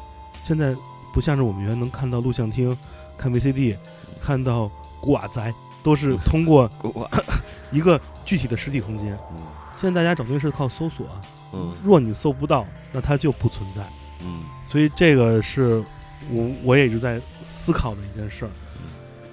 [0.43, 0.75] 现在
[1.13, 2.77] 不像是我们原来能看到录像厅、
[3.19, 3.77] 看 VCD、
[4.21, 7.11] 看到古瓦宅，都是通过 我
[7.73, 9.19] 一个具体的实体空间。
[9.33, 9.39] 嗯
[9.77, 11.07] 现在大家找东西是靠搜索，
[11.53, 13.85] 嗯若你搜不到，那它就不存在。
[14.23, 15.83] 嗯所以这个是
[16.31, 18.51] 我我也一直在思考的一件事儿。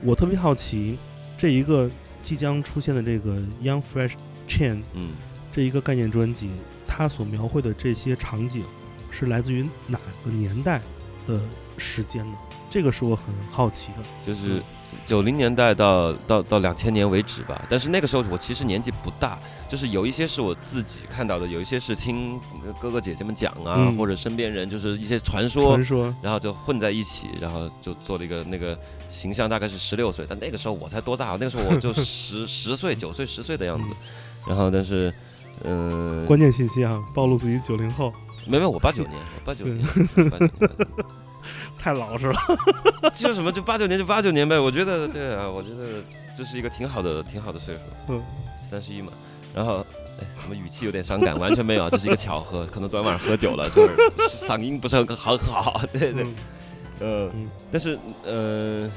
[0.03, 0.97] 我特别好奇，
[1.37, 1.89] 这一个
[2.21, 4.13] 即将出现的这个 Young Fresh
[4.47, 5.11] Chain 嗯
[5.51, 6.49] 这一个概念专辑，
[6.85, 8.63] 它所描绘的这些场景
[9.11, 10.81] 是来自于哪个年代
[11.25, 11.39] 的
[11.77, 12.37] 时间呢？
[12.69, 14.03] 这个是我很好奇的。
[14.23, 14.61] 就是
[15.05, 17.61] 九零年代到到到两千年为止吧。
[17.69, 19.37] 但是那个时候我其实年纪不大，
[19.69, 22.39] 就是有一些是我自己看到的，有一些是听
[22.79, 28.77] 哥哥姐姐们讲啊，嗯或者身边人就是一些传说传，说，然后就混在一起，然后就做了一个那个
[29.09, 31.31] 形象，大概是十六岁，但那个时候我才多大？
[31.39, 33.89] 那个时候我就 十十岁、九岁、十岁的样子。
[34.45, 35.13] 然后但是，
[35.63, 38.11] 嗯、关键信息啊，暴露自己九零后，
[38.45, 39.85] 没没，我八九年，我八九年，
[40.29, 41.22] 八九年。
[41.83, 42.35] 太老实了。
[43.13, 46.01] 就什么就八九年就八九年呗，我觉得对啊，我觉得
[46.37, 47.81] 这是一个挺好的挺好的岁数，
[48.13, 48.23] 嗯，
[48.63, 49.11] 三十一嘛。
[49.53, 49.85] 然后，
[50.19, 51.37] 哎，怎么语气有点伤感？
[51.37, 53.83] 完全没有， 这是一个巧合，可能昨天晚上喝酒了，就
[54.27, 56.35] 是嗓音不是很很好， 对对，嗯
[57.01, 58.89] 嗯嗯，但是呃，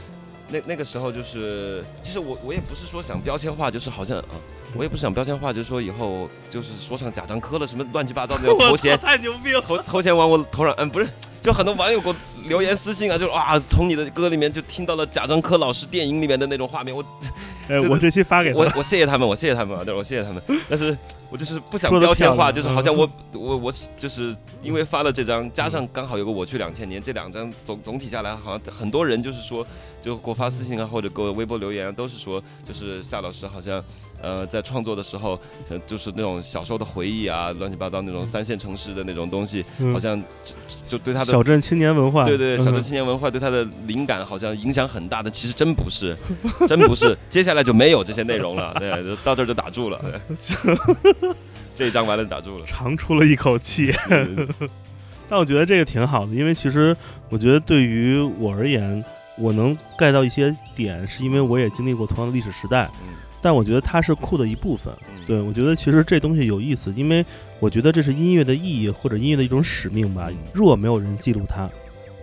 [0.48, 4.40] 那那个时候就是，其实我我也不是说想标签化，就是好像啊，
[4.74, 9.60] 我也不是想标签化，就是说以后就是说唱贾樟柯了什么乱七八糟的头衔，太牛逼了！
[9.60, 11.06] 头头衔往我头上摁，不是，
[11.42, 12.16] 就很多网友给我
[12.48, 17.04] 留言私信啊，就是啊，从你的歌里面就听到了贾樟柯老师电影里面的那种画面，我
[17.68, 20.96] 哎，我这期发给他我，我谢谢他们，我谢谢他们啊，对，我谢谢他们，但是
[21.30, 29.66] 我就是不想标签化，就是好像我我我就是因为发了这张，加上刚好有个我去两千年，这两张总总体下来，好像很多人就是说，
[30.00, 33.82] 就给我发私信啊，或者给我微博留言啊，都是说，就是夏老师好像。
[34.26, 46.16] 呃，在创作的时候，呃，就是那种小时候的回忆啊，乱七八糟那种三线城市的那种东西，嗯好像就就对他的小镇青年文化，对对，小镇嗯青年文化对他的灵感好像影响很大的，其实真不是，
[46.66, 47.16] 真不是。
[47.30, 50.00] 接下来就没有这些内容了， 对，就到这儿就打住了。
[50.02, 51.32] 对
[51.76, 52.66] 这一章完了就打住了。
[52.66, 53.92] 长出了一口气。
[55.28, 56.96] 但我觉得这个挺好的，因为其实
[57.28, 59.04] 我觉得对于我而言，
[59.36, 62.90] 我能 get 到一些点，是因为我也经历过同样的历史时代。
[63.02, 63.14] 嗯
[63.46, 64.92] 但我觉得它是酷的一部分。
[65.08, 67.24] 嗯对我觉得其实这东西有意思，因为
[67.60, 70.36] 我觉得这是音乐的意义或者音乐的一种使命吧嗯。
[70.52, 71.68] 若没有人记录它，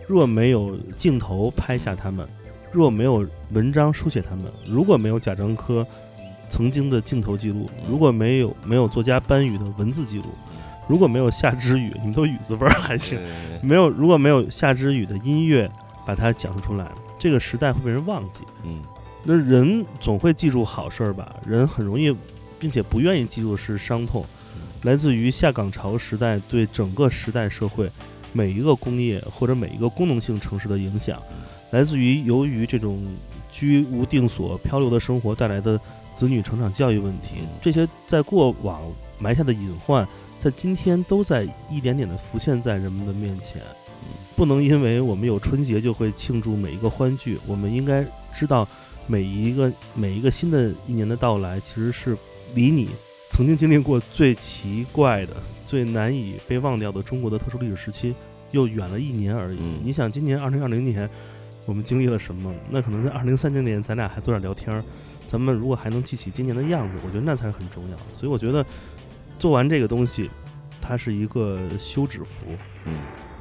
[0.06, 2.28] 若没有镜头拍下他们，
[2.74, 5.88] 若没有文章书写他们，如果没有贾樟柯
[6.50, 10.26] 曾经的镜头记录，嗯如果没有没有作家班宇的文字记录，
[10.90, 13.18] 如果没有夏之雨，你们都雨字辈儿还行，
[13.62, 15.72] 没有如果没有夏之雨的音乐
[16.06, 18.42] 把它讲述出来，这个时代会被人忘记。
[18.64, 18.82] 嗯
[19.24, 21.36] 那人总会记住好事儿吧？
[21.46, 22.14] 人很容易，
[22.60, 24.26] 并且不愿意记住的是伤痛，
[24.82, 27.90] 来自于下岗潮时代对整个时代社会
[28.34, 31.22] 每一个工业或者每一个功能性城市的影响，
[31.72, 33.02] 来自于由于这种
[33.50, 35.80] 居无定所、漂流的生活带来的
[36.14, 38.82] 子女成长教育问题，这些在过往
[39.20, 40.06] 埋下的隐患，
[40.38, 43.62] 在今天都在一点点的浮现在人们的面前。
[44.36, 48.06] 不能因为我们有春节就会庆祝每一个欢聚，我们应该
[48.36, 48.68] 知道。
[49.08, 52.18] 每一个每一个新的一年的到来，其实是
[52.56, 52.90] 离你
[53.30, 55.34] 曾经经历过最奇怪的、
[55.66, 58.16] 最难以被忘掉的中国的特殊历史时期，
[58.52, 59.58] 又远了一年而已。
[59.60, 61.10] 嗯你想，今年二零二零年，
[61.66, 62.54] 我们经历了什么？
[62.70, 64.84] 那可能在二零三零年，咱俩还坐这聊天儿，
[65.28, 67.98] 咱们如果还能记起今年的样子，我觉得那才是很重要。
[68.14, 68.66] 所以我觉得
[69.38, 70.30] 做完这个东西，
[70.82, 72.46] 它是一个休止符，
[72.86, 72.94] 嗯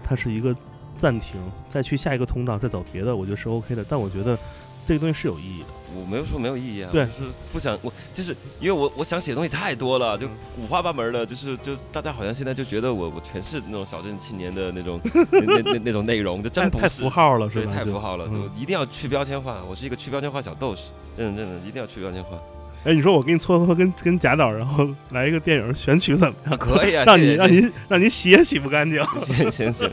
[0.03, 0.57] 它是一个
[0.98, 3.85] 暂停，再去下一个通道，再走别的，我觉得是 OK 的。
[3.88, 4.38] 但我觉得
[4.87, 5.66] 这个东西是有意义的。
[5.95, 14.99] 我没有说没有意义啊，对就是不想我就是因为我我想写的东西太多了，就五花八门的，就是就是大家好像现在就觉得我我全是那种小镇青年的那种
[15.31, 17.75] 那那那那种内容，就真不是太太符号了是对，吧？
[17.75, 19.62] 太符号了，嗯就一定要去标签化。
[19.68, 22.38] 我是一个去标签化小斗士，真的真的一定要去标签化。
[22.85, 26.57] 哎，你说我给你撮合跟跟贾导，然后来一个电影选曲怎么样？
[26.57, 28.99] 可以啊， 让你让你让你洗也洗不干净。
[29.18, 29.90] 行 行行，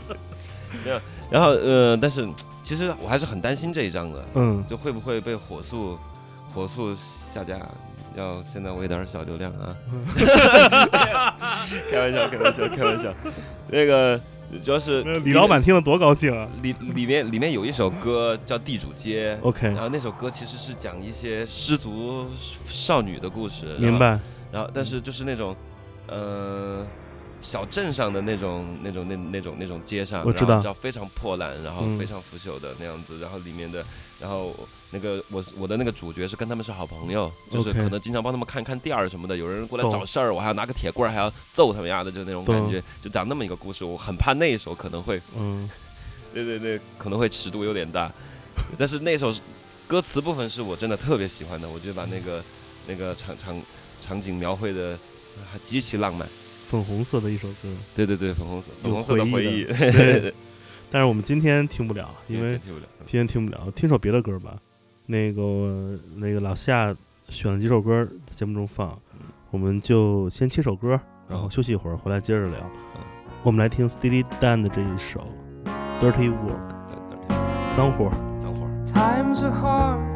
[0.82, 0.98] 没有。
[1.30, 2.26] 然后呃，但是
[2.70, 5.98] 其实我还是很担心这一张的，嗯，就会不会被火速
[6.54, 7.58] 火速下架？
[8.14, 9.74] 要现在我有点小流量啊，
[11.90, 13.12] 开玩笑，开玩笑，开玩笑。
[13.66, 14.20] 那个
[14.64, 22.26] 主要是李老板听了多高兴啊里里面里面有一首歌叫《地主街》！OK，然后那首歌其实是讲一些失足
[22.68, 24.16] 少女的故事，明白。
[24.52, 25.56] 然后，但是就是那种，
[26.06, 26.86] 呃，
[27.40, 30.50] 小镇上的那种、那种、那那种、那种街上，我知道。
[30.50, 33.84] 然后叫非常破烂，然后嗯非常腐朽的那样子，然后里面的，
[34.20, 34.54] 然后
[34.90, 45.68] 那个我我的那个主角是跟他们是好朋友，就是可能经常帮他们看看店儿什么的，有人过来找事儿，我还要拿个铁棍儿，还要揍他们丫的，就那种感觉，就讲那么一个故事，我很怕那一首可能会嗯，
[46.34, 48.12] 对对对，可能会尺度有点大，
[48.76, 49.34] 但是那首
[49.88, 52.44] 歌词部分是我真的特别喜欢的，我觉得把那个
[52.86, 53.60] 那个场场
[54.04, 54.98] 场景描绘的
[55.50, 56.28] 还极其浪漫。
[56.70, 60.34] 粉红色的一首歌，对对对，粉红色粉有红色的回回忆， 对对对
[60.88, 62.86] 但是我们今天听不了，因为听不了。
[63.06, 64.56] 今天听不了，听首别的歌吧。
[65.06, 66.94] 那个那个老夏
[67.28, 68.96] 选了几首歌在节目中放，
[69.50, 72.58] 我们就先切首歌，然后休息一会儿，回来接着聊。
[73.42, 75.24] 我们来听 Steely Dan 的这一首
[76.00, 76.68] 《Dirty Work》，
[77.76, 78.12] 脏活儿。
[78.38, 80.09] 脏活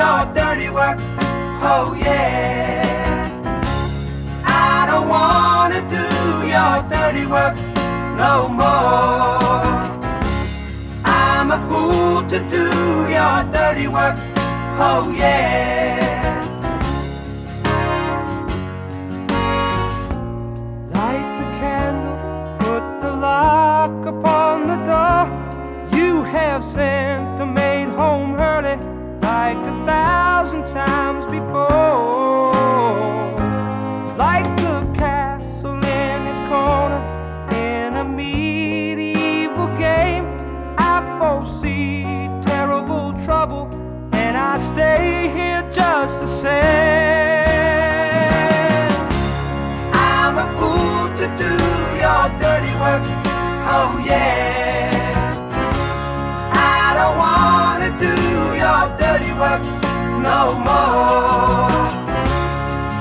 [0.00, 0.98] your dirty work.
[1.72, 3.28] Oh yeah.
[4.44, 6.06] I don't wanna do
[6.54, 7.54] your dirty work
[8.22, 9.74] no more.
[11.04, 12.66] I'm a fool to do
[13.16, 14.16] your dirty work.
[14.88, 16.09] Oh yeah.
[60.58, 61.68] More.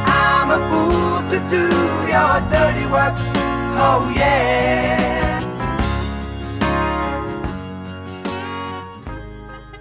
[0.06, 1.66] I'm a fool to do
[2.08, 3.16] your dirty work.
[3.78, 4.98] Oh yeah.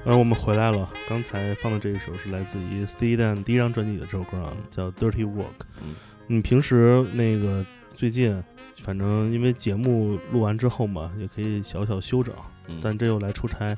[0.05, 0.89] 呃，我们回来了。
[1.09, 5.43] 刚才放的这一首是来自于 Steely Dan 第一张专辑的这首歌啊，叫《Dirty Work》。
[5.83, 5.95] 嗯，
[6.27, 8.43] 你平时那个最近，
[8.83, 12.35] 反正因为节目录完之后嘛，也可以小小休整。
[12.71, 13.75] 嗯但这又来出差，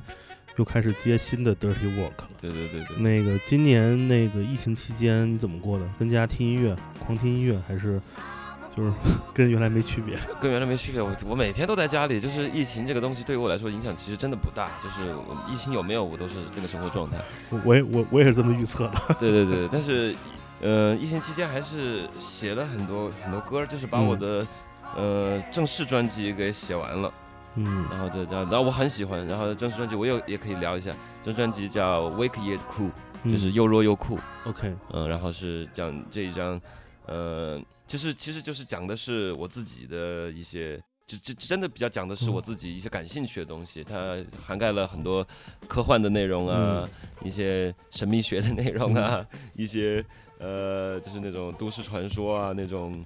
[0.60, 2.28] 又开始接新的 Dirty Work 了。
[2.38, 2.98] 对对对对。
[2.98, 5.84] 那个今年那个疫情期间你怎么过的？
[5.98, 7.98] 跟家听音乐，狂听音乐，还是
[8.76, 8.92] 就是
[9.32, 10.18] 跟原来没区别？
[10.38, 17.16] 跟原来没区别，我我每天都在家里，就是疫情这个东西对于我来说影响其实真的不大，就是我疫情有没有我都是这个生活状态。
[17.48, 19.16] 我我也我我也是这么预测的。
[19.18, 20.14] 对对对，但是，
[20.60, 24.46] 呃，疫情期间还是写了很多很多歌，就是把我的、
[24.94, 27.10] 呃正式专辑给写完了。
[27.56, 30.90] 嗯，然后就这样，然后我很喜欢，然后正式专辑我又也可以聊一下，
[31.22, 32.90] 正式专辑叫《Wake Yet Cool》，
[33.30, 34.18] 就是嗯又弱又酷。
[34.44, 36.60] OK，嗯，然后是讲这一张，
[37.06, 40.80] 呃，就是其实就是讲的是我自己的一些。
[41.06, 45.26] 就就真的比较讲的是我自己一些感兴趣的东西，它涵盖了很多
[45.66, 46.88] 科幻的内容啊，
[47.24, 49.26] 一些神秘学的内容啊，
[49.56, 50.04] 一些
[50.38, 53.04] 呃就是那种都市传说啊那种。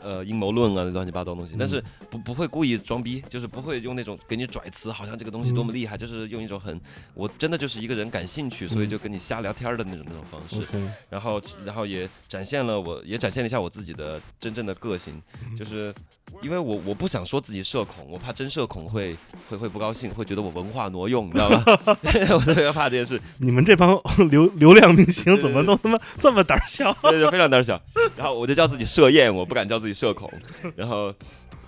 [0.00, 6.80] 呃，阴谋论啊，那乱七八糟东西，但是不不会故意装逼，就是不会用那种给你拽词，好像这个东西多么厉害，就是用一种很，
[7.14, 10.66] 我真的就是一个人感兴趣，所以就跟你瞎聊天的那种那种方式。
[11.08, 15.20] 然后然后也展现了我，也展现了一下我自己的真正的个性，
[15.58, 15.94] 就是
[16.42, 19.16] 因为我我不想说自己社恐，我怕真社恐会
[19.48, 21.64] 会会不高兴，会觉得我文化挪用，你知道吧？
[22.34, 23.20] 我特别怕这件事。
[23.38, 23.98] 你们这帮
[24.30, 26.92] 流流量明星怎么都他妈这么胆小？
[27.02, 27.80] 对对，非常胆小。
[28.16, 30.30] 然后我就叫自己社厌，我不敢叫自己社恐。
[30.74, 31.12] 然后，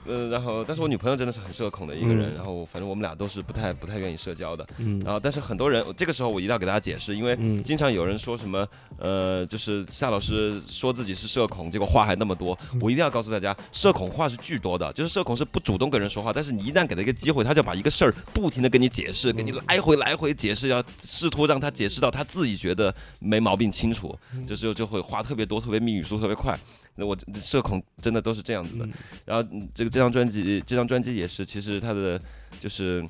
[0.08, 2.30] 呃，然后，但是我女朋友真的是很社恐的一个人。
[2.32, 4.66] 嗯然后，反正我们俩都是不太不太愿意社交的。
[4.78, 8.66] 嗯然后，但是很多人，这个时候我一定要给大家解释，因为嗯经常有人说什么，
[8.98, 12.58] 呃，就是夏老师说自己是社恐，结果话还那么多。
[12.72, 26.58] 嗯我一定要告诉大家，社恐话是巨多的，就是社恐是不主动跟人说话，但是你一旦给他一个机会，他就把一个事儿不停的跟你解释，给你来回来回解释，要试图让他解释到他自己觉得没毛病清楚，这时候就会话特别多，特别密语速特别快。
[26.98, 28.86] 那我社恐真的都是这样子的。
[29.24, 32.20] 然后嗯这个这张专辑，这张专辑也是，其实它的
[32.60, 33.08] 就是。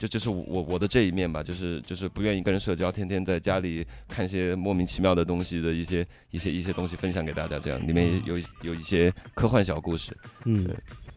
[0.00, 10.16] 就就是我我的这一面吧，就是就是不愿意跟人社交，天天在家里看一些莫名其妙的东西的一些一些一些东西分享给大家，这样里面也有一有一些科幻小故事。
[10.44, 10.68] 嗯，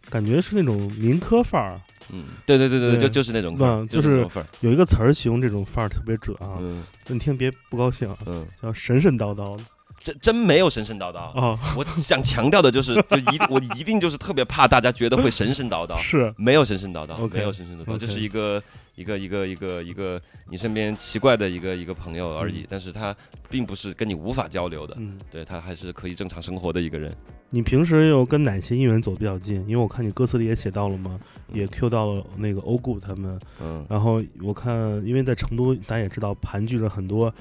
[0.09, 1.79] 感觉是那种民科范儿。
[2.09, 6.57] 嗯，对对对对，就就是那种范儿嗯，就就是是那种范儿有一个词儿形容这种范儿特别准啊。
[6.59, 9.63] 嗯，你听别不高兴，嗯，叫神神叨叨的。
[10.03, 11.17] 真真没有神神叨叨。
[11.39, 18.61] 啊，我想强调的就是，就一 我一定就是特别怕大家觉得会神神叨叨， 是没有神神叨叨没有神神叨叨这是一个
[18.95, 23.15] 一个一个一个一个你身边奇怪的一个一个朋友而已，嗯但是他
[23.49, 27.15] 并不是跟你无法交流的，嗯，对他还是可以正常生活的一个人。
[27.53, 29.57] 你平时有跟哪些艺人走比较近？
[29.67, 33.39] 因为我看你歌词里也写到了嘛，嗯也 Q 到了那个欧顾他们。
[33.59, 34.75] 嗯然后我看，
[35.05, 37.33] 因为在成都，大家也知道盘踞着很多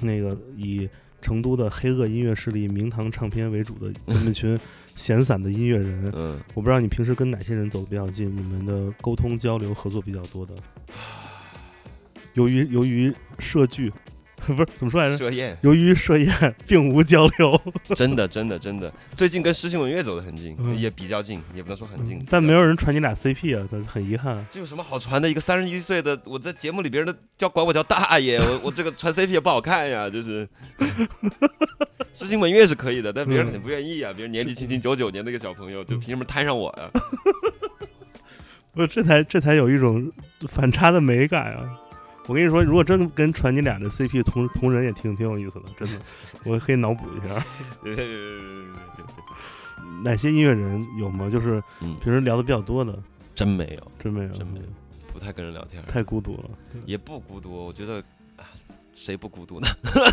[0.00, 0.88] 那个以
[1.20, 4.58] 成都的黑恶音乐势力明堂唱片为主的这么一群
[4.94, 6.12] 闲散的音乐人。
[6.14, 10.54] 嗯，我不知道你平时跟哪些人走得比较近，你们的沟通交流合作比较多的。
[12.34, 13.92] 由于由于社剧，
[14.54, 15.16] 不是怎么说来着？
[15.16, 17.60] 设宴由于设宴并无交流，
[17.94, 24.44] 真的真的真的，最近跟诗情文乐走得很近，嗯也比较近，也不能说很近，但没有人传你俩 CP 啊，这很遗憾。
[24.50, 25.28] 这有什么好传的？
[25.28, 30.48] 一个三十一岁的，我在节目里别人都叫管我叫大爷，我我这个传 CP 也不好看呀，就是。
[32.14, 36.90] 诗情文乐是可以的，但别人很不愿意啊，别人年纪轻轻九九年的一个小朋友，就凭什么摊上我呀？
[38.74, 40.10] 不，这才这才有一种
[40.48, 41.78] 反差的美感啊！
[42.28, 46.00] 我跟你说，如果真的跟传你俩的 CP 同同人也挺挺有意思的，真的，
[46.44, 47.42] 我可以脑补一下。
[50.02, 51.30] 哪些音乐人有吗？
[51.30, 52.96] 就是嗯平时聊的比较多的，
[53.34, 54.66] 真没有，真没有，真没有，
[55.12, 56.50] 不太跟人聊天，太孤独了。
[56.84, 57.98] 也不孤独，我觉得
[58.36, 58.44] 啊
[58.92, 59.66] 谁不孤独呢？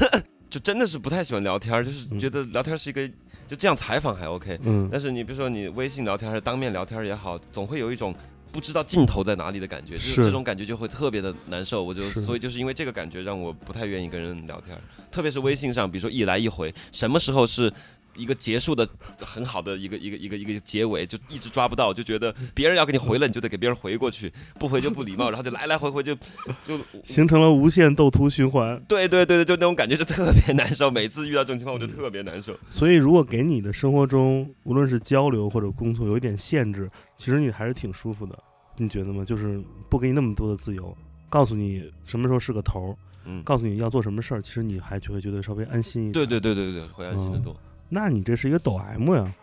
[0.50, 3.06] 就真的是不太喜欢聊天，就是觉得聊天是一个
[3.46, 8.16] 就这样采访还 OK，嗯但是你比如说你微信聊天还是当面聊天也好，总会有一种。
[8.56, 11.84] 不知道尽头在哪里的感觉，就是是这种感觉就会特别的难受。
[11.84, 14.80] 我就所以就是因为这个感觉让我不太愿意跟人聊天，
[15.12, 17.70] 特别是微信上，比如说一来一回，什么时候是
[18.16, 18.88] 一个结束的
[19.20, 26.16] 很好的一个一个一个一个结尾，就一直抓不到，就觉得别人要给你回了，你就得给别人回过去，不回就不礼貌，然后就来来回回就
[26.64, 28.82] 就 形成了无限斗图循环。
[28.88, 30.90] 对对对对，就那种感觉就特别难受。
[30.90, 32.58] 每次遇到这种情况，我就特别难受。
[32.70, 38.38] 所以，如果给你的生活中，无论是交流或者工作有一点限制，其实你还是挺舒服的。
[38.78, 39.24] 你觉得吗？
[39.24, 40.96] 就是不给你那么多的自由，
[41.30, 42.96] 告诉你什么时候是个头儿，
[43.26, 46.14] 嗯告诉你要做什么事儿，其实你还就会觉得稍微安心一点。
[46.14, 47.56] 对对对对对，会安心的多。
[47.90, 49.36] 那你这是一个抖 M 呀？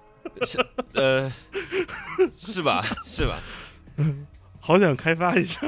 [0.95, 1.31] 呃，
[2.35, 2.85] 是吧？
[3.05, 3.39] 是吧？
[4.61, 5.61] 好想开发一下。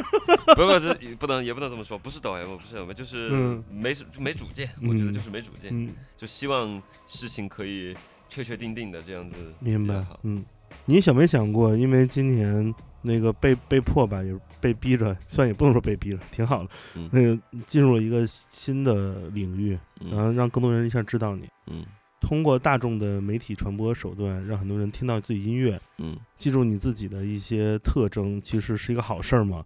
[0.55, 7.97] 不不这不能也不能这么说，不是抖 M，不是我们就是嗯没没主见，我觉得就是没主见，嗯就希望事情可以
[8.29, 9.35] 确确定定的这样子。
[9.59, 10.05] 明白。
[10.23, 10.45] 嗯，
[10.85, 12.73] 你想没想过，因为今年
[13.03, 16.71] 那个被被迫吧，也是被逼着，虽然也不能说被逼着，挺好的。
[16.95, 21.49] 嗯那个进入了一个新的领域，嗯然后让更多人一下知道你。
[21.67, 21.85] 嗯
[22.25, 29.63] 通过大众的媒体传播手段，让很多人听到自己音乐，嗯，记住你自己的一些特征，其实是一个好事儿嘛，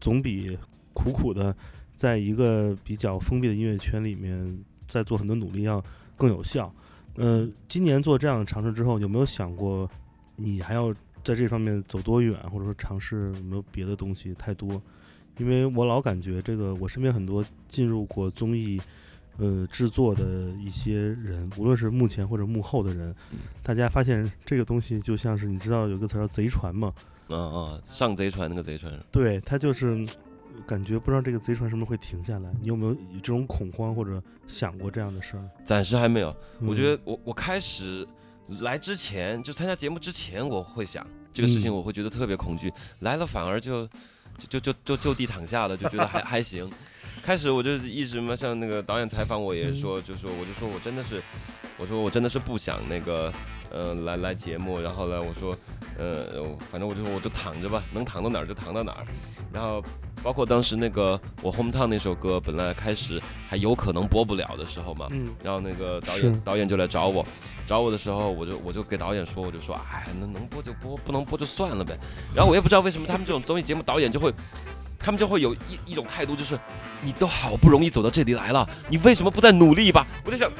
[0.00, 0.56] 总比
[0.92, 1.54] 苦苦的
[1.96, 5.84] 在一个比较封闭的音乐圈里面再做很多努力要
[6.16, 6.72] 更有效。
[7.16, 9.90] 呃，今年做这样的尝试之后，有没有想过
[10.36, 10.94] 你还要
[11.24, 14.80] 在这方面走多远，或者说尝试有没有别的东西太多？
[15.38, 18.80] 因为我老感觉这个，我身边很多进入过综艺。
[19.38, 20.24] 呃，制作的
[20.58, 23.14] 一些人，无论是幕前或者幕后的人，
[23.62, 26.92] 大家发现这个东西就像是你知道有个词儿叫“贼船”嘛，
[27.28, 28.92] 嗯嗯，上贼船那个贼船。
[29.10, 30.08] 对，他就是嗯
[30.66, 32.50] 感觉不知道这个贼船什么时候会停下来。
[32.62, 35.44] 你有没有有这种恐慌或者想过这样的事儿？
[35.64, 36.34] 暂时还没有。
[36.60, 38.06] 我觉嗯得我我开始
[38.60, 42.72] 来之前，就参加节目之前，我会想这个事情，嗯我会觉得特别恐惧。
[43.00, 43.86] 来了反而就
[44.38, 46.68] 就就就就就地躺下了，就觉得还 还行。
[47.22, 51.20] 开始我就一直嘛，像那个导演采访我也说，就说我就说我真的是，
[51.76, 53.32] 我说我真的是不想那个，
[53.70, 55.56] 呃，来来节目，然后呢，我说，
[55.98, 59.04] 呃，反正我就我就躺着吧，能躺到哪儿就躺到哪儿，
[59.52, 59.82] 然后
[60.22, 65.34] 包括当时那个我 hometown 那首歌，本来开始还有可能播不了的时候嘛，嗯。
[65.42, 67.26] 然后那个导演导演就来找我，
[67.66, 71.96] 找我的时候，我就我就给导演说，我就说，哎，能能播就播，不能播就算了呗。
[72.34, 74.32] 然后我也不知道为什么他们这种综艺节目导演就会。
[74.98, 76.58] 他们就会有一一种态度，就是
[77.00, 80.04] 你都好不容易走到这里来了，你为什么不再努力吧？
[80.24, 80.50] 我就想，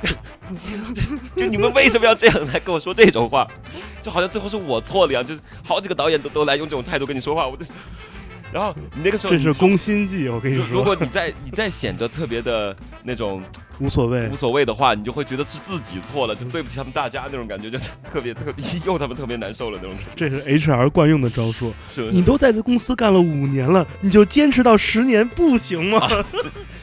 [1.35, 3.49] 就你们为什么要这样来跟我说这种话？
[4.05, 7.65] 就好像最后是我错了一样，就是好几个导演都都来用这种态度跟你说话，我就，
[8.53, 10.67] 然后你那个时候这是攻心计，我跟你说。
[10.69, 13.43] 如果你再你再显得特别的那种
[13.81, 19.97] 无所谓无所谓的话，你就会觉得是自己错了，就对不起他们大家那种感觉，就是特别特别又他们特别难受了那种。
[20.15, 21.75] 这是 HR 惯用的招数。
[21.93, 26.25] 是你都在这公司干了五年了，你就坚持到十年不行吗？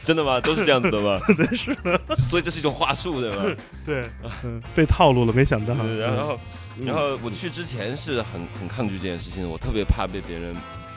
[0.04, 0.38] 真的吗？
[0.40, 1.18] 都是这样子的吗？
[1.34, 1.98] 对，是的。
[2.18, 3.42] 所以这是一种话术，对吧？
[3.86, 4.04] 对，
[4.44, 5.74] 嗯，被套路了，没想到。
[5.98, 6.38] 然后，
[6.78, 10.54] 嗯然后我去之前是很很抗拒这件事情，我特别怕被别人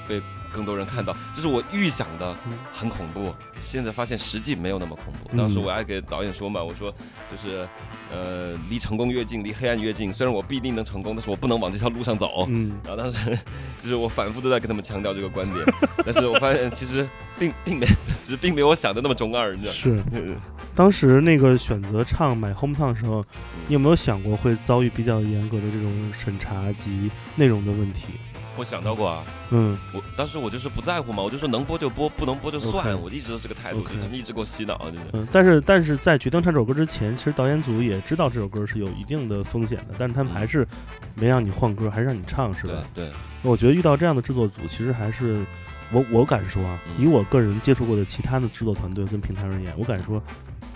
[0.08, 0.20] 被
[0.52, 1.16] 更多人看到。
[1.36, 2.34] 就是我预想的
[2.74, 3.34] 很恐怖，
[3.64, 5.38] 现在发现实际没有那么恐怖。
[5.38, 6.94] 当时嗯我还给导演说嘛，我说
[7.32, 7.68] 就是
[8.12, 10.12] 呃，离成功越近，离黑暗越近。
[10.12, 12.46] 虽然我必定能成功，但是我不能往这条路上走。
[12.50, 13.38] 嗯然后当时
[13.82, 15.66] 就是我反复都在跟他们强调这个观点，
[16.06, 17.86] 但是我发现其实并并没，
[18.24, 20.04] 只是并没有我想的那么中二，你知道吗？
[20.12, 20.36] 是
[20.76, 23.24] 当时那个选择唱《买 Home Town》的时候，
[23.68, 28.14] 你有没有想过会遭遇比较严格的这种审查及内容的问题？
[28.58, 35.04] 我想到过啊，嗯，我当时我就是不在乎嘛，我就说能播就播，不能播就算我一直都这个态度就是他们一直给我洗脑，真的。
[35.14, 40.68] 嗯，但是但是在《决定唱这首歌之前，其实导演组也知道这首歌是有一定的风险的，但是他们还是
[41.16, 42.84] 没让你换歌，还是让你唱，是吧？
[42.94, 45.46] 对对，我觉得遇到这样的制作组，其实还是
[45.92, 47.06] 我我敢说啊，嗯。
[47.06, 50.22] 以我个人接触过的其他的制作团队跟平台而言，我敢说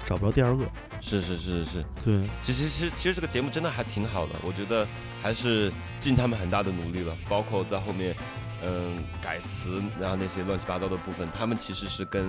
[0.05, 0.63] 找不着第二个。
[1.01, 4.87] 是是是是，对，其实其实其实这个节目真的还挺好的，我觉得
[5.21, 8.15] 还是尽他们很大的努力了，包括在后面，
[8.63, 12.23] 嗯，改词，然后那些乱七八糟的部分，他们其实是跟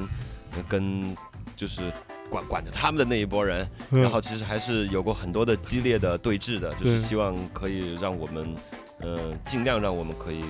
[0.55, 1.17] 呃跟
[1.57, 1.93] 就是
[2.29, 8.55] 管管着他们的那一波人，嗯然后其实还是有过很多的激烈的对峙的，就是希望可以让我们，
[9.01, 10.43] 呃，尽量让我们可以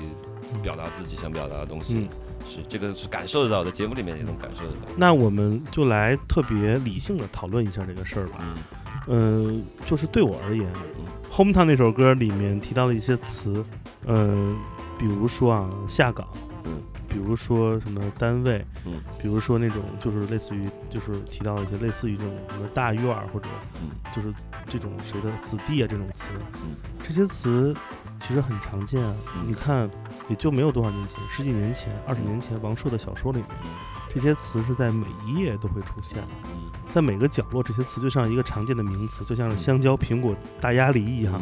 [0.62, 2.08] 表达自己想表达的东西，嗯
[2.50, 4.92] 是这个是感受得到的，节目里面也能感受得到。
[4.96, 8.38] 那我们就来特别理性的讨论一下这个事儿吧。
[8.40, 8.54] 嗯
[9.06, 10.66] 嗯、就是对我而言，
[11.36, 13.64] 《Home Town》那首歌里面提到了一些词，
[14.06, 14.56] 呃，
[14.98, 16.26] 比如说啊下岗，
[16.64, 23.48] 嗯，比如说什么单位，嗯，比如说那种就是类似于就是提到一些类似于这种什么大院儿或者
[23.80, 23.90] 嗯。
[24.14, 24.30] 就是
[24.66, 26.24] 这种谁的子弟啊这种词，
[26.62, 27.74] 嗯，这些词
[28.20, 29.14] 其实很常见啊。
[29.36, 29.48] 嗯。
[29.48, 29.88] 你看，
[30.28, 33.48] 也就没有多少年前，十几年前、二十年前王朔的小说里面，
[34.14, 36.18] 这些词是在每一页都会出现
[36.90, 41.40] 在每个角落，这些词就像一个常见的名词，就像是香蕉、苹果、大鸭梨一样，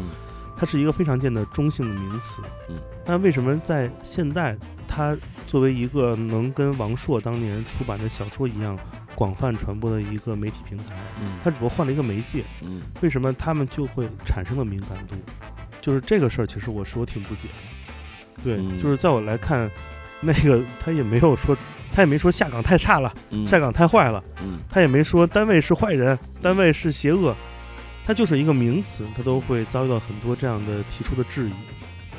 [0.55, 2.41] 它是一个非常见的中性的名词。
[2.69, 4.55] 嗯，那为什么在现代，
[4.87, 5.17] 它
[5.47, 8.79] 作为一个能跟王朔当年出版的小说一样
[9.13, 10.85] 广泛传播的一个媒体平台，
[11.21, 15.15] 嗯它只不过换了一个媒介，嗯为什么他们就会产生了敏感度？
[15.81, 18.43] 就是这个事儿，其实我是我挺不解的。
[18.43, 19.69] 对，嗯就是在我来看，
[20.21, 21.57] 那个他也没有说，
[21.91, 27.35] 他也没说下岗太差了，嗯下岗太坏了，嗯他也没说单位是坏人，单位是邪恶，
[28.05, 31.53] 他就是一个名词，他都会遭遇到很多这样的提出的质疑，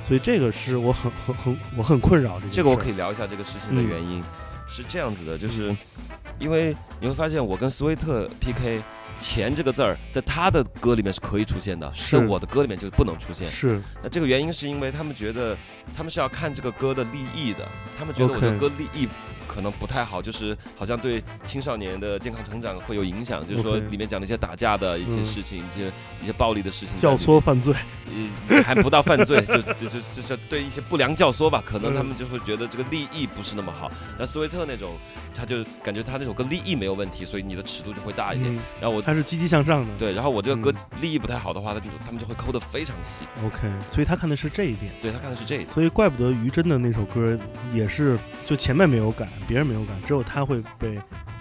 [0.07, 4.23] 所以这个是我很很很我很困扰这这个我可以以聊一下这个事情的嗯原因，
[4.69, 5.75] 是这样子的，就是
[6.39, 8.83] 因为你会发现我跟斯威特 PK。
[9.21, 13.49] 钱这个字儿在他的歌里面是可以出现的，是在我的歌里面就不能出现。
[13.49, 15.57] 是那这个原因是因为他们觉得
[15.97, 17.61] 他们是要看这个歌的立意的，
[17.97, 19.07] 他们觉得我的歌立意
[19.53, 25.87] 可能不太好，就是好像对青少年的健康成长会有影响，就是说里面讲的一些打架的一些嗯事情，一些
[26.23, 27.75] 一些暴力的事情教，唆犯罪，
[28.49, 33.91] 呃， 还不到犯罪，就就就就是对一些不良教唆吧，可能嗯他们就会觉得这个利益不是那么好。
[34.19, 34.97] 那斯威特那种，
[35.35, 38.57] 他就感觉他那首歌利益没有问题，所以你的尺度就会大一点。
[38.57, 43.25] 嗯然后我他是积极向上的，对，然后我这个歌利益不太好的话，他就他们就会抠得非常细。
[43.45, 44.93] OK，所以他看的是这一点。
[45.01, 45.71] 对他看的是这一点。
[45.71, 47.39] 所以怪不得于真的那首歌
[47.73, 50.95] 也是，就前面没有改，别人没有改，只有他会被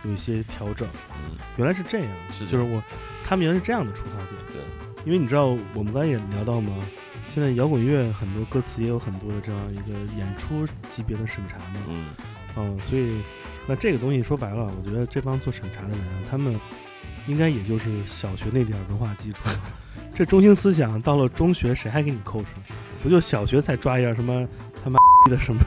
[0.03, 0.87] 有一些调整。
[1.25, 2.83] 嗯，原来是这样，是就是我，
[3.23, 4.29] 他们原来是这样的出发点。
[4.47, 6.71] 对，因为你知道，我们刚才也聊到吗，
[7.33, 11.85] 现在摇滚乐很多歌词也有很多的这样一个演出级别的审查嘛。
[11.89, 12.05] 嗯
[12.57, 13.21] 嗯，所以
[13.67, 16.53] 那这个东西说白了，我觉得这帮做审查的人啊，他们
[17.27, 19.43] 应该也就是小学那点儿文化基础。
[20.13, 22.49] 这中心思想到了中学，谁还给你扣上？
[23.01, 24.47] 不就小学才抓一下什么
[24.83, 24.99] 他妈
[25.29, 25.61] 的什么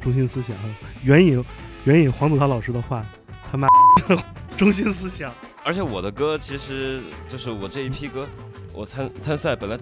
[0.00, 0.56] 中心思想？
[1.04, 1.44] 援引
[1.84, 3.04] 援引黄子韬老师的话，
[3.50, 3.66] 他妈
[4.08, 4.16] 的
[4.56, 5.32] 中心思想。
[5.64, 8.26] 而且我的歌其实就是我这一批歌，
[8.74, 9.78] 我参参赛本来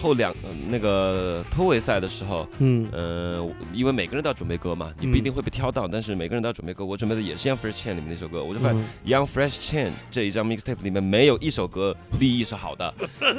[0.00, 6.84] 后两、呃那个突围赛的时候，嗯呃，因为每个人都要准备歌嘛，你不一定会被挑到，但是每个人都要准备歌。
[6.84, 12.92] 我准备的也是《Young Fresh Chain》里面那首歌，我就发现嗯《Young Fresh Chain》这一张 mixtape 里面没有一首歌立意是好的。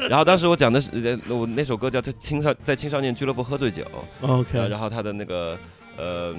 [0.09, 0.91] 然后当时我讲的是，
[1.27, 3.83] 呃我那首歌叫《在青少在青少年俱乐部喝醉酒》
[4.27, 5.57] OK 呃然后他的那个
[5.97, 6.33] 呃。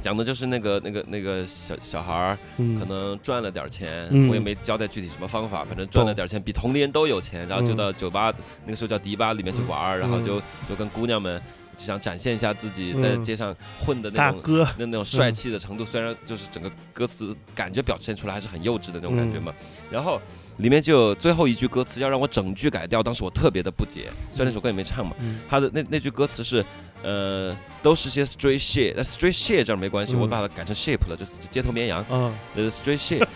[0.00, 2.78] 讲的就是那个那个那个小小孩儿，嗯。
[2.78, 4.28] 可能赚了点儿钱，嗯。
[4.28, 8.32] 我也没交代具体什么方法，反正赚了点儿钱，比同龄人都有钱，然后就嗯到酒吧，
[8.64, 10.24] 那个时候叫迪吧里面去玩儿，然后嗯。
[10.24, 11.40] 就就跟姑娘们
[11.76, 14.66] 就想展现一下自己在嗯街上混的那种大哥。
[14.78, 19.52] 那那种帅嗯气的程度，虽然就是整个歌词感觉表现出来还是很幼稚的那种感觉嘛，
[19.90, 20.20] 然后。
[20.58, 25.40] 里面就有最后一句歌词要让我整句改掉，当时我特别的不解，虽然那首歌也没唱嘛，嗯。
[25.48, 26.62] 他的那那句歌词是，
[27.02, 33.26] 呃，都是些 straight shit，那 straight shit 这样没关系，嗯我把它改成 shape 了，就是街头绵羊，嗯呃，straight shit，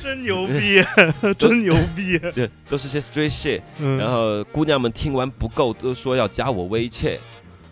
[0.00, 0.82] 真牛逼，
[1.36, 2.18] 真牛逼。
[2.34, 7.18] 对，都是些 straight shit，、嗯然后姑娘们听完不够，都说要加我 WeChat，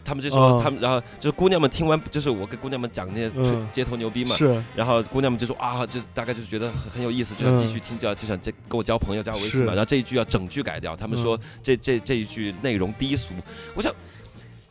[0.06, 3.66] 他们就说哦他们，然后就是姑娘们听完，就是我跟姑娘们讲那些嗯。
[3.72, 4.62] 街头牛逼嘛，是。
[4.76, 9.72] 然后姑娘们就说啊，就大概就是觉得很很有意思，就想继续听，就要就想这跟我交朋友，加我微信嘛。
[9.72, 11.40] 然后这一句要整句改掉，他们说嗯。
[11.62, 13.34] 这这这一句内容低俗，
[13.74, 13.92] 我想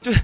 [0.02, 0.20] 就是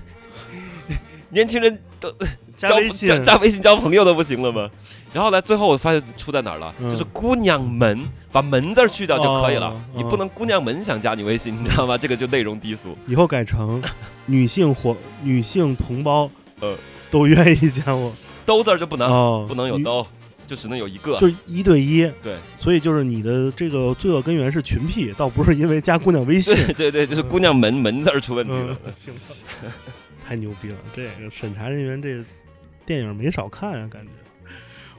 [1.29, 2.09] 年轻人都
[2.55, 3.07] 交加微信。
[3.09, 4.69] 加加微信交朋友都不行了吗？
[5.13, 7.99] 然后呢，最后我发现出在哪儿了，嗯就是姑娘们
[8.31, 11.97] 把门字去掉就可以了，哦你不能姑娘们想加你微信，你知道吗？
[11.97, 12.97] 这个就内容低俗。
[13.07, 13.81] 以后改成
[14.25, 16.29] 女性伙女性同胞，
[16.61, 16.75] 呃，
[17.09, 18.13] 都愿意加我，
[18.45, 20.07] 兜字儿就不能、哦不能有兜，
[20.47, 21.17] 就只能有一个。
[21.19, 22.09] 就一对一。
[22.23, 26.55] 对所以就是你的这个罪恶根源是群癖，倒不是因为加姑娘微信。
[26.77, 28.77] 对对对，就是姑娘门门字儿出问题了。
[30.25, 30.77] 太牛逼了！
[30.95, 32.23] 这个审查人员这
[32.85, 34.11] 电影没少看啊，感觉。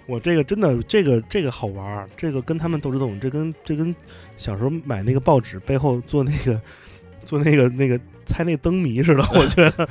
[0.06, 3.94] 我这个真的，这个这个好玩儿，这个跟他们斗智斗勇，这跟这跟
[4.36, 6.60] 小时候买那个报纸背后做那个
[7.24, 9.22] 做那个那个猜那灯谜似的。
[9.34, 9.88] 我觉得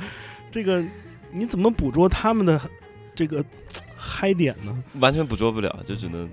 [0.50, 0.84] 这个
[1.32, 2.60] 你怎么捕捉他们的
[3.14, 3.44] 这个
[3.96, 4.84] 嗨点呢？
[5.00, 6.28] 完全捕捉不了，就只能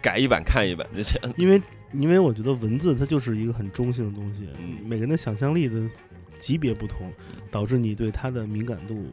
[0.00, 1.34] 改一版看一版，就这样。
[1.36, 1.60] 因为
[1.92, 5.82] 因为我觉得文字它就是一个很中性的东西，嗯每个人的想象力的
[6.38, 7.12] 级别不同，
[7.50, 9.06] 导致你对它的敏感度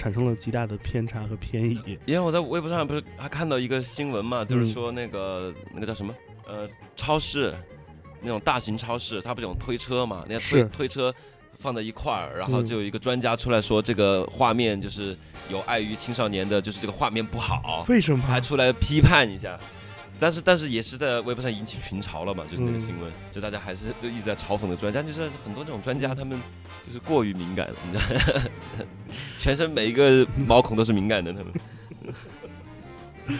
[0.00, 1.98] 产生了极大的偏差和偏移。
[2.06, 6.14] 因为我在微博上不是还看到一个新闻嘛，就是嗯说那个、那个叫什么
[6.46, 7.54] 呃超市，
[8.22, 10.24] 那种大型超市，它不是有推车嘛？
[10.26, 11.14] 那些推推车
[11.58, 15.14] 放在一块儿，然后嗯就有一个专家出来说，这个画面就是
[15.50, 18.24] 有碍于青少年的，就是这个画面不好，为什么？
[18.24, 19.60] 还出来批判一下。
[20.20, 26.38] 但是但是也是在微博上引起群嘲了嘛，就是那个嗯新闻，就大家还是就一直在嘲讽的专家，就是很多这种专家他们
[26.82, 28.40] 就是过于敏感了，你知道，
[29.38, 31.52] 全身每一个毛孔都是敏感的，他们。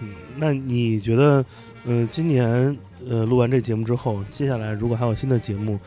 [0.00, 1.44] 嗯，那你觉得，
[1.84, 2.76] 呃，今年
[3.08, 5.80] 呃录完这节目之后，接下来如果还有新的节目，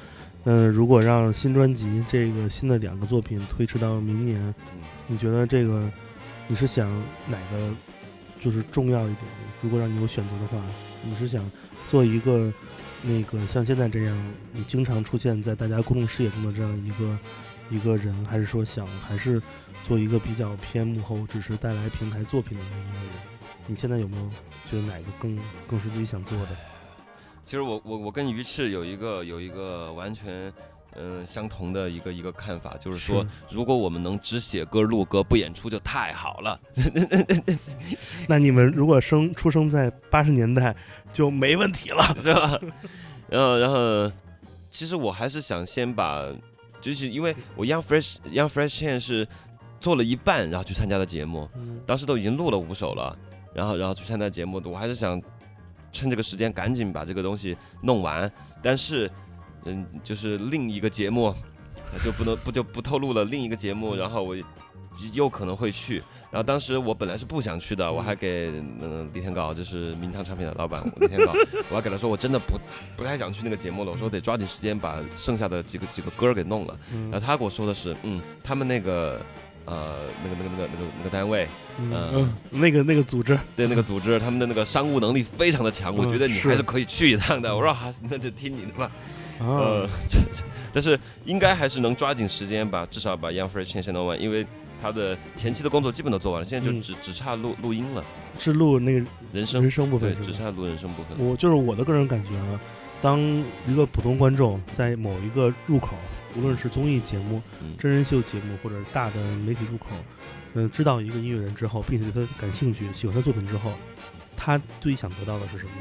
[0.45, 4.41] 嗯、如果让新专辑这个新的两个作品推迟到明年，
[4.73, 5.89] 嗯你觉得这个
[6.47, 6.89] 你是想
[7.27, 7.73] 哪个
[8.39, 9.17] 就是重要一点？
[9.61, 10.61] 如果让你有选择的话，
[11.03, 11.49] 你是想
[11.89, 12.51] 做一个
[13.03, 17.17] 那个像现在这样，你经常出现在大家公众视野中的这样一个
[17.69, 19.41] 一个人，还是说想还是
[19.83, 23.09] 做一个比较偏幕后，只是带来平台作品的那一个人？
[23.67, 24.29] 你现在有没有
[24.69, 25.37] 觉得哪个更
[25.67, 26.49] 更是自己想做的？
[27.43, 30.51] 其实我我我跟鱼翅有一个有一个完全
[30.95, 36.59] 嗯、呃相同的一个一个看法，就是说，如果我们能只写歌录歌不演出就太好了。
[38.27, 40.75] 那你们如果生出生在八十年代
[41.11, 42.59] 就没问题了， 是吧？
[43.29, 44.11] 然后，然后，
[44.69, 46.27] 其实我还是想先把，
[46.81, 49.27] 就是因为我 Young Fresh Young Fresh 现在是
[49.79, 51.49] 做了一半，然后去参加的节目，
[51.85, 53.17] 当时都已经录了五首了，
[53.53, 55.21] 然后，然后去参加节目，我还是想
[55.91, 58.29] 趁这个时间赶紧把这个东西弄完。
[58.61, 59.09] 但是，
[59.65, 61.33] 嗯，就是另一个节目
[62.03, 64.35] 就不能不就不透露了，另一个节目，然后我
[65.13, 66.01] 又可能会去。
[66.31, 68.47] 然后当时我本来是不想去的，我还给
[68.79, 71.33] 嗯、呃李天镐，就是名堂产品的老板 李天镐，
[71.69, 72.57] 我还给他说我真的不
[72.95, 76.79] 不太想去那个节目了，我说我得抓紧时间把剩下的几个几个歌儿给弄了。
[76.93, 79.21] 嗯然后他给我说的是，嗯，他们那个
[79.65, 81.45] 呃那个那个那个那个那个单位，
[81.77, 87.53] 嗯嗯，那个那个组织，对那个组织，他们的那个商务能力非常的强，我嗯觉得你还是可以去一趟的。
[87.53, 88.89] 我说好，那就听你的吧。
[89.41, 89.57] 啊。
[89.59, 94.45] 呃，这 这但是应该还是能抓紧时间把至少把 Young Fresh 先弄完，因为
[94.81, 96.81] 他的前期的工作基本都做完了，现在就嗯。
[96.81, 98.03] 只、只差录录音了，
[98.37, 101.17] 是录那个人声人声部分对，只差录人声部分。
[101.19, 102.59] 我就是我的个人感觉啊，
[103.01, 103.19] 当
[103.67, 105.95] 一个普通观众在某一个入口，
[106.35, 107.75] 无论是综艺节目、嗯。
[107.77, 109.87] 真人秀节目或者大的媒体入口，
[110.53, 113.73] 嗯、知道一个音乐人之后，并且对他感兴趣、喜欢他作品之后，
[114.37, 115.71] 他最想得到的是什么？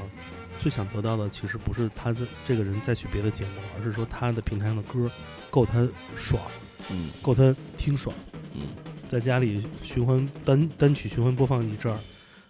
[0.61, 5.11] 最想得到的其实不是他的这个人再去别的节目，而是说他的平台上的歌
[5.51, 6.41] 够他爽，
[6.91, 8.15] 嗯够他听爽，
[8.55, 8.69] 嗯
[9.09, 11.99] 在家里循环单单曲循环播放一阵儿，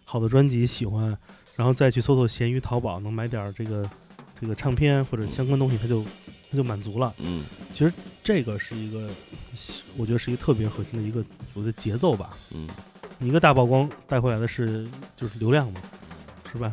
[0.05, 1.17] 好的专辑喜欢，
[1.55, 3.89] 然后再去搜搜闲鱼、淘宝，能买点这个
[4.39, 6.05] 这个唱片或者相关东西，他就
[6.51, 7.15] 他就满足了。
[7.19, 7.93] 嗯其实
[8.25, 9.09] 这个是一个，
[9.97, 12.37] 我觉得是一个特别核心的一个我的节奏吧。
[12.51, 12.69] 嗯，
[13.21, 15.81] 一个大曝光带回来的是就是流量嘛，
[16.51, 16.73] 是吧？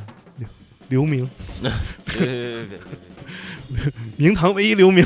[0.90, 1.30] 流流名，
[4.18, 5.06] 名堂唯一留名。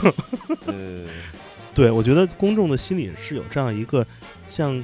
[0.66, 1.06] 对，
[1.74, 4.06] 对，我觉得公众的心里是有这样一个
[4.48, 4.84] 像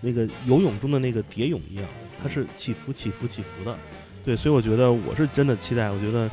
[0.00, 1.84] 那个游泳中的那个蝶泳一样，
[2.22, 3.76] 它是起伏起伏起伏的。
[4.24, 6.28] 对，所以我觉得我是真的期待，我觉得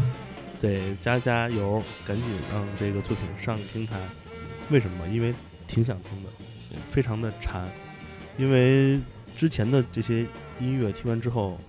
[0.60, 3.98] 得加加油，赶紧让这个作品上平台。
[4.70, 5.08] 为什么？
[5.08, 5.34] 因为
[5.68, 6.30] 挺想听的，
[6.90, 7.70] 非常的馋。
[8.38, 9.00] 因为
[9.36, 10.26] 之前的这些
[10.60, 11.60] 音乐听完之后，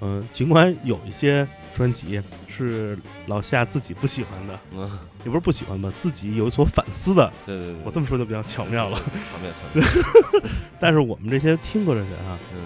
[0.00, 1.46] 嗯、尽管有一些
[1.78, 2.98] 专辑是
[3.28, 7.32] 老夏自己不喜欢的，嗯，也不是不喜欢吧，自己有所反思的。
[7.46, 8.98] 对对对，我这么说就比较巧妙了。
[8.98, 9.88] 巧妙巧妙，
[10.32, 10.42] 对
[10.80, 12.62] 但是我们这些听过的人啊，嗯，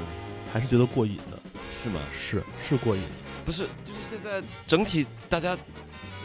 [0.51, 1.39] 还是觉得过瘾的，
[1.71, 2.01] 是吗？
[2.11, 3.03] 是是过瘾。
[3.45, 5.55] 不是，就是现在整体大家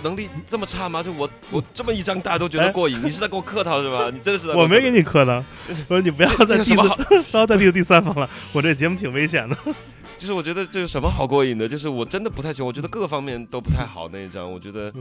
[0.01, 1.03] 能力这么差吗？
[1.03, 4.09] 就我我这么一张大家都觉得过瘾，你是在给我客套是吧？
[4.13, 5.43] 你真的是在我没给你，你磕的，
[5.89, 6.95] 我说你不要这再有什么好？
[6.95, 9.57] 不要再 diss 第三方了，我这节目挺危险的。
[10.17, 11.67] 就是我觉得这有什么好过瘾的？
[11.67, 14.91] 就是我真的不太喜欢，我觉得各个方面都不太好那一张，我觉得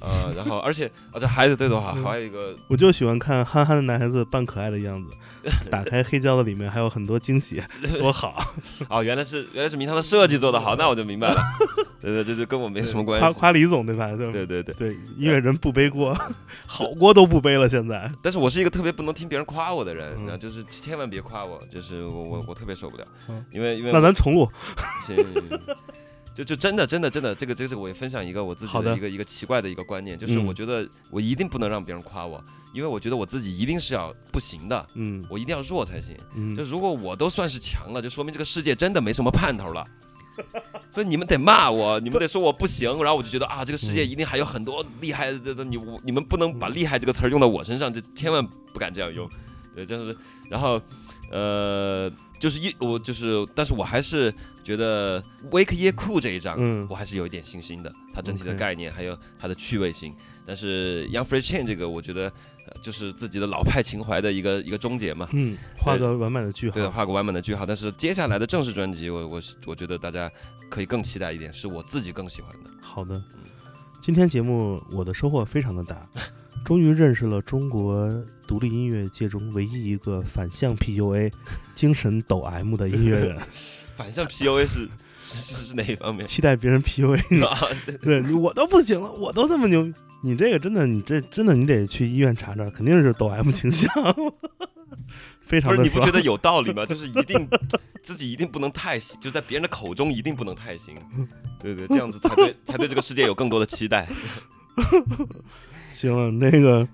[0.00, 5.10] 呃，然后而且啊这孩子对的话，嗯还有一个我就喜欢看憨憨的男孩子扮可爱的样子，
[5.70, 7.62] 打开黑胶的里面还有很多惊喜，
[7.98, 8.52] 多好！
[8.88, 11.40] 哦，原来是原来是明堂的设计做的好，那我就明白了。
[12.00, 13.24] 对对，这就跟我没什么关系。
[13.24, 14.08] 夸夸李总对吧？
[14.14, 16.16] 对对对对，对，音乐人不背锅，
[16.66, 17.68] 好锅都不背了。
[17.68, 24.48] 现在但是我是一个特别不能听别人夸我的人，嗯然后就是千万别夸我，就是我我我特别受不了嗯，因为因为那咱重录，
[25.06, 25.16] 行，
[26.34, 32.42] 就就真的真的真的，这个这个我也分享一个我自己的的一个一个奇怪的一个观念，就是嗯我觉得我一定不能让别人夸我，
[32.72, 36.16] 因为我觉得我自己一定是要不行的，嗯我一定要弱才行。
[36.34, 39.86] 嗯就，如果我都算是强了，就说明这个世界真的没什么盼头了。
[40.92, 49.26] 所以你们得骂我，你们得说我不行，然后我就觉得啊，这个世界嗯一定还有很多厉害的的，你我你们不能把厉害这个词儿用到我身上，就千万不敢这样用。
[49.74, 50.14] 对，就是
[50.50, 50.78] 然后
[51.30, 54.32] 呃，就是一我就是，但是我还是
[54.62, 60.14] 觉得 Wake Ye Cool 这一张，嗯我还是有一点信心的，它整体的概念还有它的趣味性。
[60.46, 62.24] 但是 Young Free Chain 这个，我觉得、
[62.66, 65.28] 呃就是自己的老派情怀的一个一个终结嘛。
[65.32, 66.74] 嗯，画个完满的句号。
[66.74, 67.66] 对，画个完满的句号。
[67.66, 70.30] 但是接下来的正式专辑，我我我觉得大家
[70.68, 72.70] 可以更期待一点，是我自己更喜欢的。
[72.80, 73.20] 好的，
[74.00, 76.08] 今天节目我的收获非常的大，
[76.66, 78.12] 终于认识了中国
[78.44, 81.32] 独立音乐界中唯一一个反向 PUA、
[81.76, 83.38] 精神抖 M 的音乐人，
[83.96, 84.88] 反向 PUA 是
[85.20, 86.26] 是是是哪一方面？
[86.26, 87.40] 期待别人 PUA 你。
[87.46, 87.56] 啊
[88.02, 89.88] 对你我都不行了，我都这么牛，
[90.24, 93.88] 你这个真的，你这真的你得去医院查查，肯定是抖 M 倾向，
[95.46, 96.84] 非不是常的爽你不觉得有道理吗？
[96.84, 97.48] 就是一定
[98.02, 100.96] 自己一定不能太行，就在别人的口中一定不能太行。
[101.60, 104.08] 对对，这样子才对才对这个世界有更多的期待。
[105.96, 106.86] 行了，那个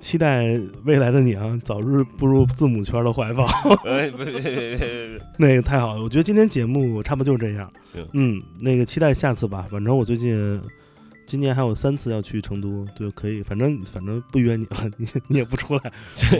[0.00, 3.44] 期待未来的你啊，早日步入字母圈的怀抱。
[3.84, 5.20] 哎，别别别别别！
[5.38, 7.72] 那个太好了，我觉得今天节目差不多就是这样。
[7.82, 9.68] 行，嗯，那个期待下次吧。
[9.70, 10.60] 反正我最近
[11.26, 13.40] 今年还有三次要去成都，对，可以。
[13.40, 15.92] 反正反正不约你了，你你也不出来，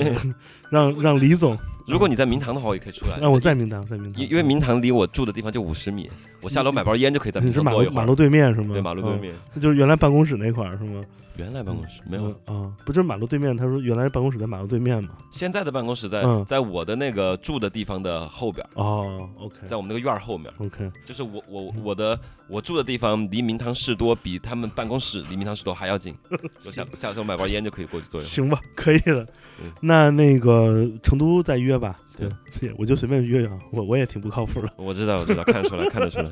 [0.69, 1.57] 让让李总
[1.87, 3.19] 如果你在明堂的话，我也可以出来。
[3.21, 6.11] 那我在明堂，在明堂，因因为明堂离我住的地方就五十米，
[6.41, 8.07] 我下楼买包烟就可以在你明是马路马堂坐一会儿。
[8.07, 8.73] 路对面是吗？
[8.73, 11.01] 对马路对嗯面，那就是原来办公室那块儿是吗？
[11.37, 13.57] 原来办公室没有，嗯啊，不就是马路对面？
[13.57, 15.11] 他说原来办公室在马路对面吗。
[15.31, 20.53] 现在的办公室在嗯在我的那个住的地方的后边，哦，OK 在我们那个院儿后面。
[20.59, 26.15] OK，就是我我我的我住的地方离明堂市多比他们办公室离明堂市多还要近，
[26.67, 28.29] 我下下周买包烟就可以过去坐一会儿。
[28.29, 29.27] 行吧，可以的
[29.63, 29.71] 嗯。
[29.81, 34.71] 那那个成都再约吧，对行，我就随便约约啊，我我也挺不靠谱的。
[34.77, 36.31] 我知道我知道，看得出来看得出来。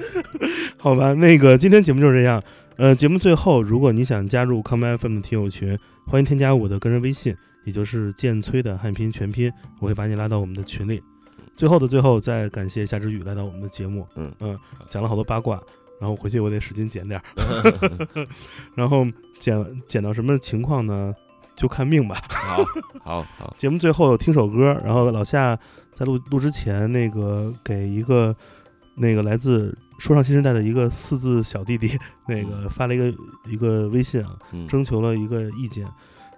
[0.78, 2.42] 好吧，那个今天节目就是这样。
[2.76, 7.36] 呃，节目最后，如果你想加入康麦 FM 的听友群，欢迎添加我的个人微信，
[7.66, 11.02] 也就是建崔的汉拼全拼，我会把你拉到我们的群里。
[11.52, 15.60] 最后的最后，再感谢夏之雨来到我们的节目，嗯嗯，讲了好多八卦，
[16.00, 18.26] 然后回去我得使劲剪点儿，
[18.74, 19.06] 然后
[19.38, 21.14] 剪剪到什么情况呢？
[21.60, 22.16] 就看命吧。
[22.30, 22.64] 好
[23.04, 25.58] 好好， 节目最后听首歌，然后老夏
[25.92, 28.34] 在录录之前，那个给一个
[28.94, 35.86] 那个来自说唱新时代的一个四字小弟弟，那个发了一个一个微信啊，嗯，征求了一个意见。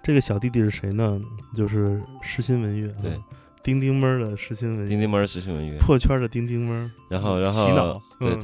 [0.02, 1.20] 这个小弟弟是谁呢？
[1.54, 3.16] 就是诗心文乐，啊对，
[3.62, 6.90] 丁丁妹儿的诗心文乐，丁丁妹儿实心文乐，破圈的丁丁妹儿。
[7.08, 8.42] 然后然后洗脑嗯对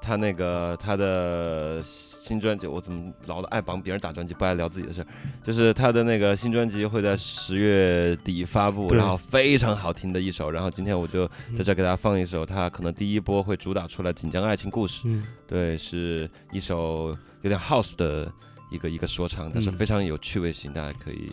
[0.00, 5.06] 他他那个他的新专辑，我怎么老的爱帮别人打专辑，不爱聊自己的事儿？
[5.40, 10.50] 就是他的那个新专辑会在十月底发布，然后非常好听的一首。
[10.50, 18.28] 然后今天我就在这儿给大家放一首，他可能第一波会主打出来《锦江爱情故事》，嗯，对，是一首有点 house 的
[18.72, 21.30] 一个一个说唱，但是嗯非常有趣味性，大家可以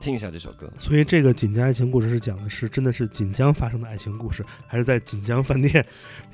[0.00, 0.70] 听一下这首歌。
[0.78, 5.84] 所以这个锦江爱情故事是讲的是真的是锦江发生的爱情故事，还是在锦江饭店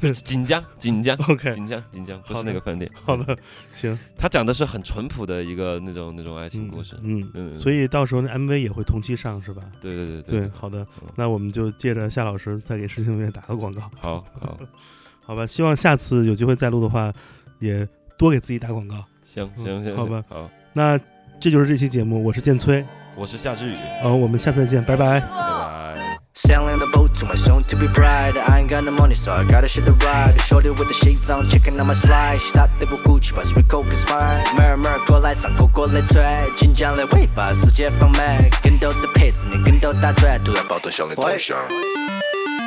[0.24, 2.90] 锦江，锦江，？OK，锦江，锦江，不是那个饭店。
[3.02, 3.36] 好的，
[3.72, 6.96] 行，他讲的是很淳朴的一个那种那种爱情故事。
[7.02, 9.62] 嗯，嗯，所以到时候那 MV 也会同期上是吧？
[9.80, 10.86] 对对对对，好的，
[11.16, 14.58] 那我们就借着夏老师再给实心音乐打个广告，好好，
[15.24, 15.46] 好吧？
[15.46, 17.12] 希望下次有机会再录的话，
[17.58, 17.88] 也
[18.18, 19.02] 多给自己打广告。
[19.22, 21.00] 行嗯行行，好吧好，那
[21.40, 22.84] 这就是这期节目，我是建崔，
[23.16, 25.20] 我是夏之雨，呃，我们下次再见，拜拜。
[25.20, 26.18] 拜拜。
[26.34, 28.36] Sailing the boat to my soon to be bride.
[28.36, 30.34] I ain't got no money, so I gotta shit the ride.
[30.40, 32.40] Shorty with the shades on, checking on my slide.
[32.40, 34.42] She thought they were Gucci, but sweet coke is fine.
[34.56, 41.56] Mirror mirror 过来上过过来拽，紧张的尾巴世界放慢，跟斗这配置你跟斗打转，都要抱到小的头像。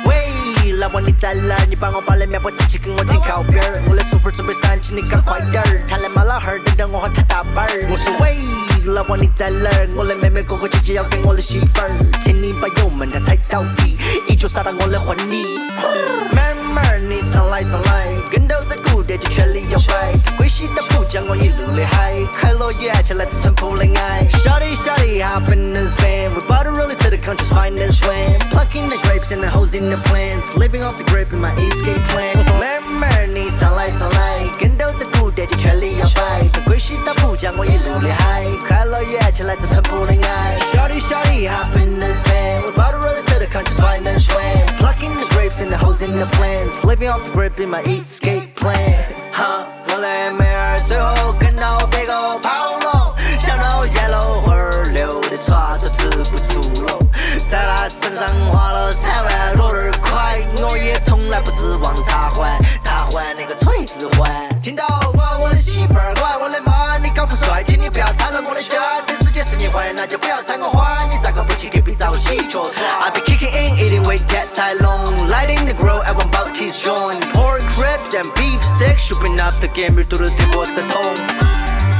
[0.06, 1.66] 喂，老王你在哪儿？
[1.68, 3.82] 你帮我把那面包机器给我停靠边儿。
[3.86, 5.82] 我的舒服准备闪起，你赶快点儿。
[5.86, 7.86] 他来马老汉儿，等着我和他打板儿。
[7.90, 8.38] 我说喂，
[8.94, 9.88] 老王你在哪儿？
[9.94, 11.90] 我的妹妹哥哥姐姐要给我的媳妇儿，
[12.24, 15.58] 请你把油门他踩到底，一脚刹到我的婚礼。
[16.32, 24.26] 慢慢你上来上来，跟斗在鼓点就全力摇摆，归西的浦江我一路的嗨，快乐远起来自淳朴的爱。
[24.30, 28.88] Shawty shawty hop in this van, we bought a rolling to the country's finest land, plucking
[28.88, 32.00] the grapes and the hoes in the plants, living off the grape in my escape
[32.12, 32.36] plan.
[32.36, 40.56] 我说慢慢你上来上来，跟斗在鼓点就全力摇摆，从归西到浦江我一路的嗨，快乐源泉来自淳朴的爱。
[40.72, 45.12] Shawty shawty hop in this van, we bought a rolling to the country's finest land, plucking
[45.20, 48.54] the grapes and the hoes in the plants, living off the grape in my escape
[48.56, 49.04] plan.
[49.30, 52.38] 哈，我的妹儿最后跟到别个
[69.97, 72.83] 那就不要踩我花，你咋个不去隔壁找个洗脚耍？
[73.01, 77.19] I be kicking in, eating weight get 太 long, lighting the grill, I want Baptist joint,
[77.33, 81.96] pork ribs and beef steak, shooting up the game, 嘟噜 divorce 的痛。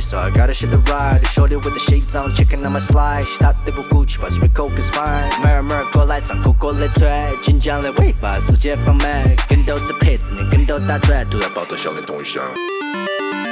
[0.00, 1.20] Money, so I gotta shit the ride.
[1.26, 3.26] Shorty with the shades on, checking on my slide.
[3.26, 5.22] She thought they were Gucci, but sweet coke is fine.
[5.42, 12.38] Mirror mirror 过来上过过来拽，紧张的尾巴世界放慢，跟斗这配置你跟斗打转，都要抱到小的东西。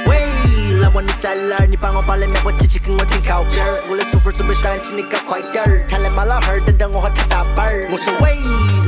[0.07, 1.67] 喂，老王你在哪儿？
[1.67, 3.83] 你帮我把那面包机器给我停靠边儿。
[3.89, 5.85] 我的舒服准备闪起，你搞快点儿。
[5.89, 7.87] 他来马老汉儿，等着我和他打板儿。
[7.91, 8.37] 我说喂，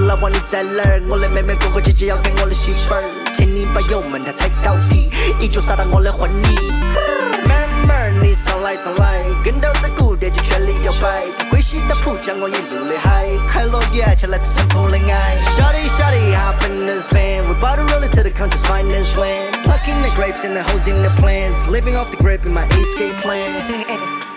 [0.07, 1.01] 老王你在哪儿？
[1.09, 3.03] 我的妹妹哥哥姐姐要给我的媳妇儿，
[3.35, 7.20] 请你把油门他踩到底，一脚刹到我的婚礼。
[8.21, 15.37] 你上来上来，跟到这鼓点就全力摇摆，从归西的浦江我一路的嗨，快乐远起来自淳朴的爱。
[15.57, 20.01] Shawty shawty hop in this van, we bought a rolling to the country's finest land, plucking
[20.03, 23.15] the grapes and the hoes in the plants, living off the grape in my escape
[23.23, 24.30] plan.